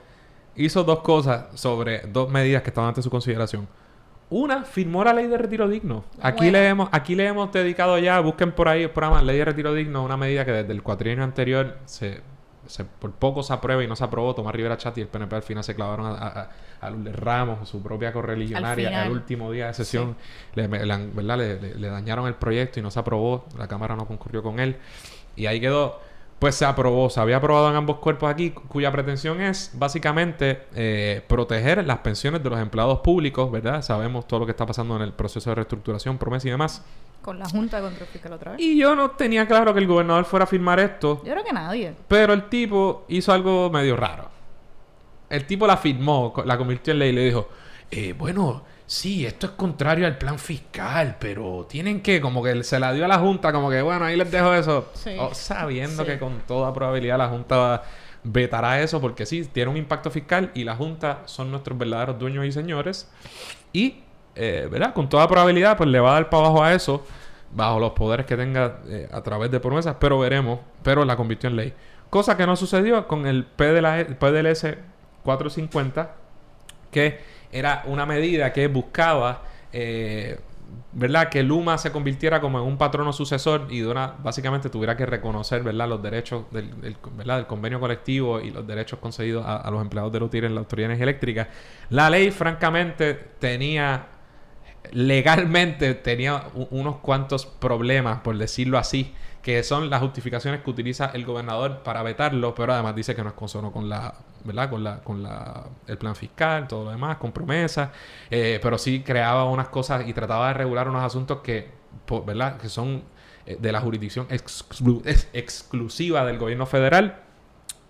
[0.55, 3.67] hizo dos cosas sobre dos medidas que estaban ante su consideración.
[4.33, 6.03] Una, firmó la ley de retiro digno.
[6.21, 6.59] Aquí Buena.
[6.59, 9.73] le hemos, aquí le hemos dedicado ya, busquen por ahí el programa Ley de Retiro
[9.73, 12.21] Digno, una medida que desde el cuatrienio anterior se,
[12.65, 14.33] se- por poco se aprueba y no se aprobó.
[14.33, 16.49] Tomás Rivera Chat y el PNP al final se clavaron a, a,
[16.81, 20.15] a Lourdes Ramos, su propia correligionaria, Al el último día de sesión.
[20.55, 21.37] Le, le ¿verdad?
[21.37, 23.45] Le dañaron el proyecto y no se aprobó.
[23.57, 24.77] La Cámara no concurrió con él.
[25.35, 25.99] Y ahí quedó.
[26.43, 31.21] Pues se aprobó, se había aprobado en ambos cuerpos aquí, cuya pretensión es básicamente eh,
[31.25, 33.81] proteger las pensiones de los empleados públicos, ¿verdad?
[33.81, 36.83] Sabemos todo lo que está pasando en el proceso de reestructuración, promesa y demás.
[37.21, 38.59] Con la Junta de Control Fiscal otra vez.
[38.59, 41.53] Y yo no tenía claro que el gobernador fuera a firmar esto, Yo creo que
[41.53, 41.93] nadie.
[42.09, 44.27] pero el tipo hizo algo medio raro.
[45.29, 47.47] El tipo la firmó, la convirtió en ley y le dijo,
[47.89, 48.63] eh, bueno,
[48.93, 53.05] sí, esto es contrario al plan fiscal, pero tienen que, como que se la dio
[53.05, 54.89] a la Junta, como que, bueno, ahí les dejo eso.
[54.93, 55.15] Sí.
[55.19, 56.11] Oh, sabiendo Sí.
[56.11, 57.83] que con toda probabilidad la Junta
[58.23, 62.45] vetará eso, porque sí, tiene un impacto fiscal y la Junta son nuestros verdaderos dueños
[62.45, 63.09] y señores.
[63.73, 63.95] Y,
[64.35, 64.93] eh, ¿verdad?
[64.93, 67.03] Con toda probabilidad, pues le va a dar para abajo a eso,
[67.51, 70.59] bajo los poderes que tenga eh, a través de promesas, pero veremos.
[70.83, 71.73] Pero la convirtió en ley.
[72.09, 74.77] Cosa que no sucedió con el PDLA PDLS
[75.23, 76.13] 450,
[76.91, 77.19] que
[77.53, 80.39] era una medida que buscaba, eh,
[80.91, 81.29] ¿verdad?
[81.29, 85.05] Que Luma se convirtiera como en un patrono sucesor y de una, básicamente tuviera que
[85.05, 85.87] reconocer, ¿verdad?
[85.87, 86.69] Los derechos del,
[87.15, 87.37] ¿verdad?
[87.37, 90.89] del convenio colectivo y los derechos concedidos a, los empleados de UTIR en la Autoridad
[90.89, 91.49] de Eléctrica.
[91.89, 94.07] La ley, francamente, tenía
[94.91, 101.25] legalmente tenía unos cuantos problemas, por decirlo así, que son las justificaciones que utiliza el
[101.25, 104.15] gobernador para vetarlo, pero además dice que no es consono con la,
[104.45, 104.69] ¿verdad?
[104.69, 107.89] Con la, con la, el plan fiscal, todo lo demás, con promesas,
[108.31, 111.69] eh, pero sí creaba unas cosas y trataba de regular unos asuntos que,
[112.25, 112.57] ¿verdad?
[112.57, 113.03] Que son
[113.45, 117.19] eh, de la jurisdicción exclu- ex- exclusiva del gobierno federal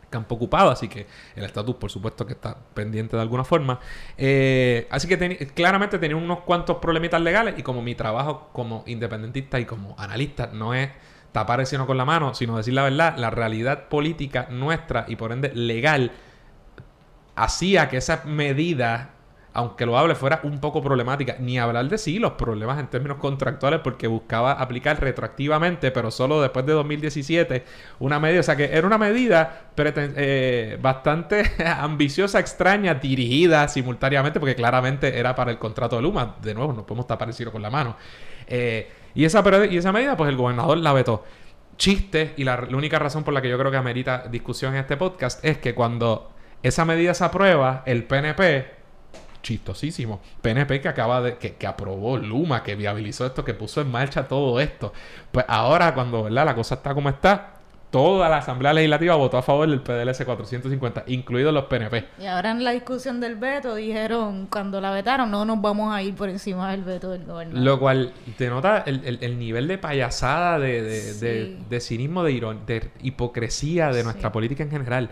[0.09, 3.79] campo ocupado, así que el estatus, por supuesto, que está pendiente de alguna forma.
[4.17, 5.17] Eh, así que
[5.55, 10.51] claramente tenía unos cuantos problemitas legales y como mi trabajo como independentista y como analista
[10.53, 10.89] no es
[11.33, 15.33] tapar el con la mano, sino decir la verdad, la realidad política nuestra y por
[15.33, 16.11] ende legal
[17.35, 19.09] hacía que esa medida,
[19.53, 21.35] aunque lo hable, fuera un poco problemática.
[21.39, 26.41] Ni hablar de sí los problemas en términos contractuales, porque buscaba aplicar retroactivamente, pero solo
[26.41, 27.63] después de 2017,
[27.99, 28.39] una medida.
[28.39, 35.35] O sea que era una medida eh, bastante ambiciosa, extraña, dirigida simultáneamente, porque claramente era
[35.35, 36.35] para el contrato de Luma.
[36.41, 37.95] De nuevo, no podemos tapar el cielo con la mano.
[38.47, 41.23] Eh, y, esa, medida, pues el gobernador la vetó
[41.77, 44.81] chiste y la, la única razón por la que yo creo que amerita discusión en
[44.81, 48.67] este podcast es que cuando esa medida se aprueba, el PNP,
[49.41, 53.91] chistosísimo, PNP que acaba de, que, que aprobó Luma, que viabilizó esto, que puso en
[53.91, 54.93] marcha todo esto,
[55.31, 56.45] pues ahora cuando ¿verdad?
[56.45, 57.52] la cosa está como está,
[57.93, 62.05] toda la Asamblea Legislativa votó a favor del PDLS 450, incluidos los PNP.
[62.19, 66.01] Y ahora en la discusión del veto dijeron, cuando la vetaron, no nos vamos a
[66.01, 67.63] ir por encima del veto del gobernador.
[67.63, 71.57] Lo cual denota el, el- el nivel de payasada, de, de, de- Sí.
[71.69, 72.33] de cinismo, de,
[72.65, 74.33] de hipocresía de nuestra Sí.
[74.33, 75.09] política en general.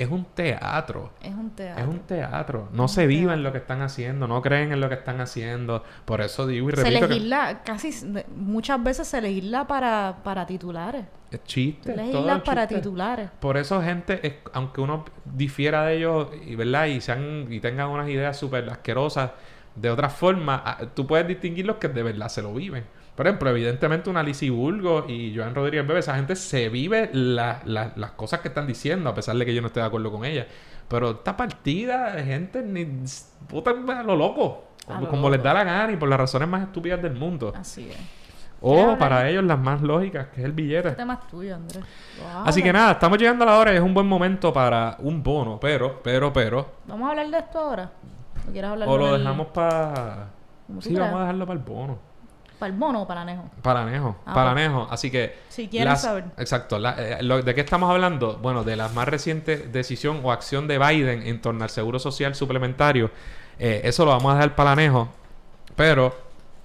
[0.00, 1.10] Es un teatro.
[1.22, 1.82] Es un teatro.
[1.84, 2.68] Es un teatro.
[2.72, 3.32] No un se teatro.
[3.34, 5.84] en lo que están haciendo, no creen en lo que están haciendo.
[6.06, 10.16] Por eso digo y Se repito que legisla, casi s- muchas veces se legisla para,
[10.24, 11.04] para titulares.
[11.30, 11.94] es chiste.
[11.94, 12.82] Legisla para chiste.
[12.82, 13.30] titulares.
[13.40, 16.86] Por eso, gente, es- aunque uno difiera de ellos y, ¿verdad?
[16.86, 19.32] y, sean, y tengan unas ideas súper asquerosas
[19.76, 22.84] de otra forma, tú puedes distinguir los que de verdad se lo viven.
[23.20, 27.60] Por ejemplo, evidentemente una Lizzie Bulgo y Joan Rodríguez Bebe, esa gente se vive la-
[27.66, 30.10] la- las cosas que están diciendo, a pesar de que yo no esté de acuerdo
[30.10, 30.46] con ella.
[30.88, 32.88] Pero esta partida de gente ni
[33.50, 35.32] votan a lo loco, A como, lo como loco.
[35.34, 37.52] les da la gana y por las razones más estúpidas del mundo.
[37.54, 37.98] Así es.
[38.62, 40.88] O para ellos las más lógicas, que es el billete.
[40.88, 41.84] Este tema es tuyo, Andrés.
[42.46, 45.22] Así que nada, estamos llegando a la hora y es un buen momento para un
[45.22, 46.72] bono, pero, pero, pero.
[46.86, 47.90] ¿Vamos a hablar de esto ahora?
[48.48, 50.28] ¿O quieres hablar O lo del- dejamos para.
[50.80, 52.09] Sí, vamos a dejarlo para el bono.
[52.60, 53.50] ¿Para el mono o para Nejo?
[53.62, 54.16] Para Anejo.
[54.26, 54.64] Ah, para pues.
[54.66, 54.86] Anejo.
[54.90, 55.36] Así que.
[55.48, 56.26] Si quieren las- saber.
[56.36, 56.78] Exacto.
[56.78, 58.36] la- eh, lo- ¿De qué estamos hablando?
[58.40, 62.34] Bueno, de la más reciente decisión o acción de Biden en torno al seguro social
[62.34, 63.10] suplementario.
[63.58, 65.08] Eh, eso lo vamos a dejar para Anejo.
[65.74, 66.14] Pero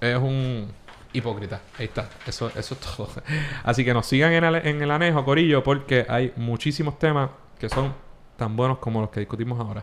[0.00, 0.70] es un
[1.14, 1.60] hipócrita.
[1.78, 2.08] Ahí está.
[2.26, 3.08] Eso, eso es todo.
[3.64, 7.68] Así que nos sigan en el, en el Anejo, Corillo, porque hay muchísimos temas que
[7.70, 7.94] son
[8.36, 9.82] tan buenos como los que discutimos ahora.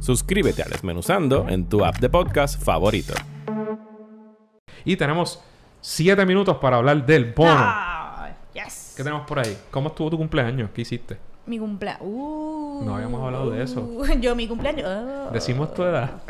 [0.00, 3.14] Suscríbete a Desmenuzando en tu app de podcast favorito.
[4.84, 5.42] Y tenemos
[5.80, 7.50] siete minutos para hablar del bono.
[7.56, 8.94] Ah, yes.
[8.96, 9.56] ¿Qué tenemos por ahí?
[9.70, 10.70] ¿Cómo estuvo tu cumpleaños?
[10.72, 11.18] ¿Qué hiciste?
[11.46, 12.02] Mi cumpleaños.
[12.04, 13.90] Uh, No habíamos hablado de eso.
[14.20, 14.86] Yo, mi cumpleaños.
[14.88, 15.30] ah.
[15.32, 16.10] Decimos tu edad.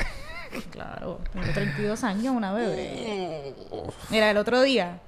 [0.70, 3.54] Claro, tengo 32 años, una bebé.
[4.10, 4.98] Mira, el otro día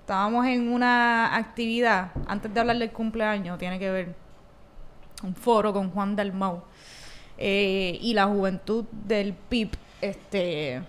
[0.00, 4.14] estábamos en una actividad, antes de hablar del cumpleaños, tiene que ver.
[5.22, 6.64] un foro con Juan Dalmau
[7.40, 9.70] eh, y la juventud del PIB.
[10.00, 10.82] Este,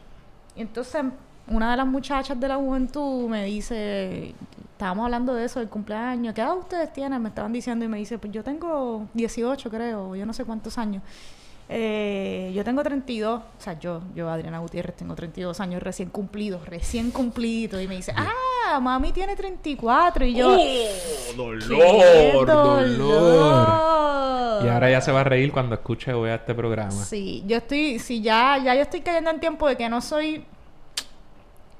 [0.56, 1.04] entonces
[1.48, 4.36] una de las muchachas de la juventud me dice,
[4.72, 7.22] estábamos hablando de eso, del cumpleaños, ¿qué edad ustedes tienen?
[7.22, 10.78] Me estaban diciendo y me dice, pues yo tengo 18 creo, yo no sé cuántos
[10.78, 11.02] años.
[11.74, 16.68] Eh, yo tengo 32, o sea, yo, yo, Adriana Gutiérrez, tengo 32 años recién cumplidos,
[16.68, 17.82] recién cumplidos.
[17.82, 18.34] Y me dice, ah,
[18.80, 20.26] mami tiene 34.
[20.26, 23.92] Y yo, ¡Oh, dolor, dolor!
[24.66, 26.92] Y ahora ya se va a reír cuando escuche voy a este programa.
[26.92, 30.46] Sí, yo estoy, sí, ya, ya yo estoy cayendo en tiempo de que no soy...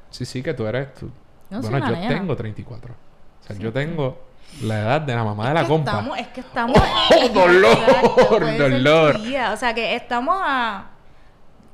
[0.10, 1.10] Sí, sí, que tú eres tú.
[1.50, 2.94] bueno, yo tengo 34.
[2.94, 5.92] O sea, yo tengo la edad de la mamá de la compa.
[5.92, 6.78] Estamos, es que estamos.
[6.78, 8.58] ¡Oh, dolor!
[8.58, 9.16] dolor.
[9.54, 10.90] O sea que estamos a.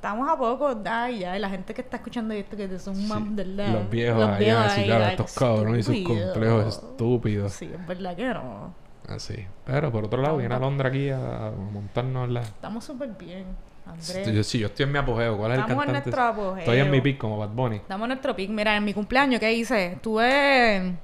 [0.08, 3.12] Estamos a poco, ay, ya, y la gente que está escuchando esto, que son sí.
[3.32, 7.52] de la, Los viejos, los viejos allá, claro, estos cabrones y sus complejos estúpidos.
[7.52, 8.74] Sí, es verdad que no.
[9.10, 9.46] Así.
[9.66, 12.40] Pero por otro lado, viene Alondra aquí a, montarnos la.
[12.40, 13.48] Estamos súper bien.
[13.86, 14.34] Andrés.
[14.34, 15.38] Yo, sí, yo estoy en mi apogeo.
[15.38, 16.10] ¿Cuál es Estamos el cantante?
[16.10, 16.58] en nuestro apogeo.
[16.60, 17.76] Estoy en mi pick como Bad Bunny.
[17.76, 18.50] Estamos en nuestro pick.
[18.50, 19.98] Mira, en mi cumpleaños, ¿qué hice?
[20.02, 20.96] Tuve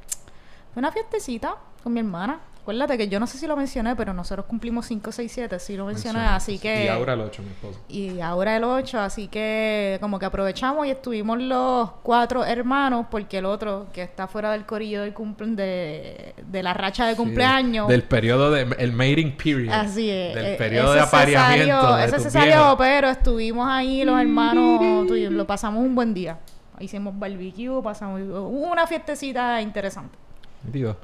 [0.77, 2.39] una fiestecita con mi hermana.
[2.63, 5.75] Acuérdate que yo no sé si lo mencioné, pero nosotros cumplimos 5, 6, 7, sí
[5.75, 6.85] lo mencioné, así que...
[6.85, 7.79] Y ahora el 8, mi esposo.
[7.89, 13.39] Y ahora el 8, así que como que aprovechamos y estuvimos los cuatro hermanos, porque
[13.39, 17.89] el otro, que está fuera del corillo del cumple, de, de la racha de cumpleaños...
[17.89, 19.73] del periodo, de, el mating period.
[19.73, 20.33] Así es.
[20.33, 25.83] Del eh, periodo de apareamiento Ese se salió, pero estuvimos ahí los hermanos, lo pasamos
[25.83, 26.39] un buen día.
[26.79, 28.21] Hicimos barbecue, pasamos...
[28.21, 30.17] Una fiestecita interesante.
[30.63, 30.95] Digo...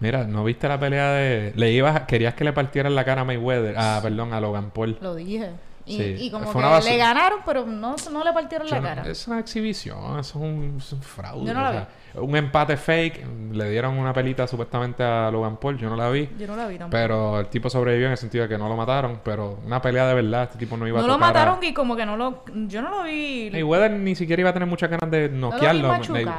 [0.00, 1.52] Mira, ¿no viste la pelea de...
[1.54, 2.00] Le ibas...
[2.02, 3.74] Querías que le partieran la cara a Mayweather.
[3.76, 4.98] Ah, perdón, a Logan Paul.
[5.00, 5.50] Lo dije.
[5.90, 9.02] Y, como que le ganaron, pero no, no le partieron la cara.
[9.06, 11.46] es una exhibición, eso es un, fraude.
[11.46, 11.78] Yo no la vi.
[12.12, 16.28] Un empate fake, le dieron una pelita supuestamente a Logan Paul, yo no la vi.
[16.38, 17.00] Yo no la vi tampoco.
[17.00, 20.08] Pero el tipo sobrevivió en el sentido de que no lo mataron, pero una pelea
[20.08, 22.44] de verdad, este tipo no iba a No lo mataron y como que no lo...
[22.66, 23.50] Yo no lo vi...
[23.52, 25.92] Mayweather ni siquiera iba a tener muchas ganas de noquearlo.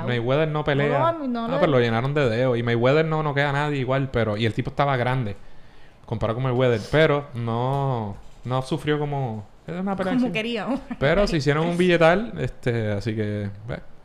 [0.05, 1.13] Mayweather no pelea.
[1.27, 2.55] No, ah, pero lo llenaron de dedo.
[2.55, 4.35] Y Mayweather no noquea a nadie igual, pero...
[4.35, 5.35] Y el tipo estaba grande
[6.11, 8.17] comparado con Mayweather, pero no...
[8.43, 10.79] No sufrió como es una Como queríamos.
[10.99, 13.49] Pero se hicieron un billetal, este, así que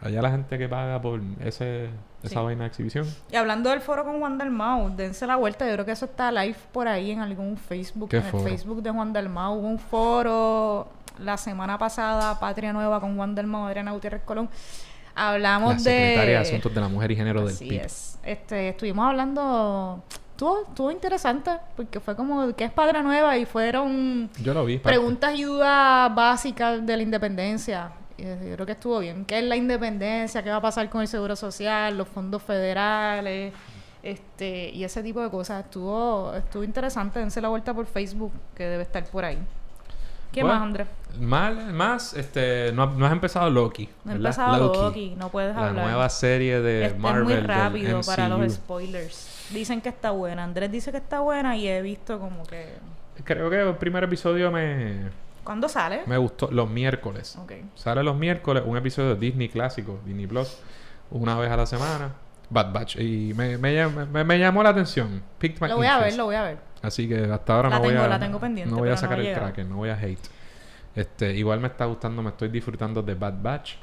[0.00, 1.88] allá la gente que paga por ese,
[2.22, 3.06] esa vaina de exhibición.
[3.30, 6.30] Y hablando del foro con Juan Dalmau, dense la vuelta, yo creo que eso está
[6.30, 9.58] live por ahí en algún Facebook, en el Facebook de Juan Dalmau.
[9.58, 14.50] Hubo un foro la semana pasada, Patria Nueva con Juan Dalmau, Adriana Gutiérrez Colón.
[15.14, 15.90] Hablamos de...
[15.90, 17.80] Secretaria de Asuntos de la Mujer y Género del PIB.
[17.80, 18.18] es.
[18.22, 20.04] Este, estuvimos hablando
[20.36, 25.38] estuvo, interesante porque fue como que es Padre Nueva y fueron Yo lo vi, preguntas
[25.38, 27.92] y dudas básicas de la independencia.
[28.18, 29.24] Y yo creo que estuvo bien.
[29.24, 30.42] ¿Qué es la independencia?
[30.42, 33.52] ¿Qué va a pasar con el seguro social, los fondos federales?
[34.02, 35.64] Este, y ese tipo de cosas.
[35.64, 37.18] Estuvo, estuvo interesante.
[37.18, 39.38] Dense la vuelta por Facebook, que debe estar por ahí.
[40.32, 40.86] ¿Qué más, Andrés?
[41.18, 43.88] Mal, más, este, no, no has empezado Loki.
[44.04, 45.14] No has empezado Loki.
[45.16, 45.74] no puedes hablar.
[45.74, 47.30] La nueva serie de Marvel.
[47.30, 49.48] Es muy rápido para los spoilers.
[49.50, 50.44] Dicen que está buena.
[50.44, 52.74] Andrés dice que está buena y he visto como que...
[53.24, 55.10] Creo que el primer episodio me...
[55.42, 56.02] ¿Cuándo sale?
[56.06, 56.50] Me gustó.
[56.50, 57.36] Los miércoles.
[57.44, 57.64] Okay.
[57.76, 60.58] Sale los miércoles un episodio de Disney clásico, Disney Plus,
[61.10, 62.12] una vez a la semana.
[62.50, 62.96] Bad Batch.
[62.96, 65.22] Y me, me, me, llamó la atención.
[65.60, 66.58] lo voy a ver, lo voy a ver.
[66.82, 68.08] Así que hasta ahora no voy a...
[68.08, 70.28] La tengo pendiente, No voy a sacar el Kraken, no voy a hate.
[70.94, 73.76] Este, igual me está gustando, me estoy disfrutando de Bad Batch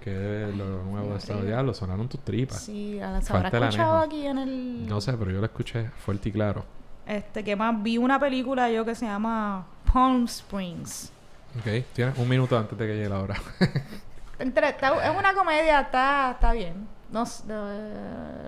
[0.00, 2.60] que es lo nuevo de Estado Diablo, sonaron tus tripas.
[2.60, 4.88] Sí, ¿se habrá escuchado aquí en el...?
[4.88, 6.64] No sé, pero yo lo escuché fuerte y claro.
[7.06, 11.12] Este, que más vi una película yo que se llama Palm Springs.
[11.58, 13.34] Ok, tienes un minuto antes de que llegue la hora.
[14.38, 16.86] es una comedia, está, está bien.
[17.12, 17.24] No,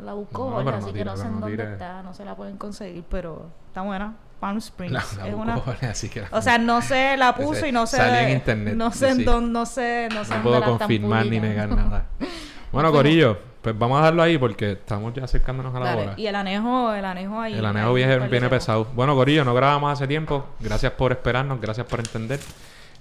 [0.02, 3.46] la buscó así que no sé en dónde está, no se la pueden conseguir, pero
[3.68, 4.14] está buena.
[4.40, 5.18] Palm Springs.
[5.24, 5.54] es una...
[5.88, 8.02] así que o sea, no sé, la puso y no sé.
[8.24, 8.74] En internet.
[8.74, 10.34] No sé en dónde, no sé, no sé.
[10.34, 12.06] No puedo confirmar ni negar nada.
[12.72, 16.14] Bueno, Corillo, pues vamos a darlo ahí porque estamos ya acercándonos a la hora.
[16.16, 17.52] Y el anejo, el anejo ahí.
[17.52, 18.86] El anejo viene, viene pesado.
[18.94, 20.46] Bueno, Corillo, no grabamos hace tiempo.
[20.58, 22.40] Gracias por esperarnos, gracias por entender.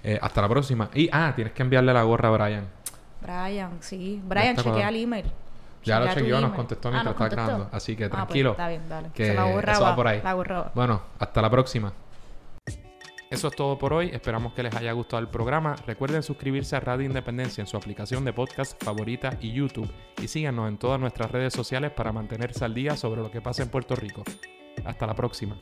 [0.04, 0.90] Eh, hasta la próxima.
[0.94, 2.66] Y, ah, tienes que enviarle la gorra a Brian.
[3.22, 4.22] Brian, sí.
[4.26, 5.26] Brian, chequea el email.
[5.84, 7.70] Ya lo chequeó, nos contestó ah, mientras está grabando.
[7.72, 8.52] Así que ah, pues, tranquilo.
[8.52, 9.10] está bien, dale.
[9.14, 10.22] Que Se la eso va por ahí.
[10.24, 10.72] La borraba.
[10.76, 11.94] Bueno, hasta la próxima.
[13.32, 14.10] Eso es todo por hoy.
[14.12, 15.78] Esperamos que les haya gustado el programa.
[15.88, 19.90] Recuerden suscribirse a Radio Independencia en su aplicación de podcast favorita y YouTube.
[20.22, 23.64] Y síganos en todas nuestras redes sociales para mantenerse al día sobre lo que pasa
[23.64, 24.24] en Puerto Rico.
[24.84, 25.58] Hasta la próxima.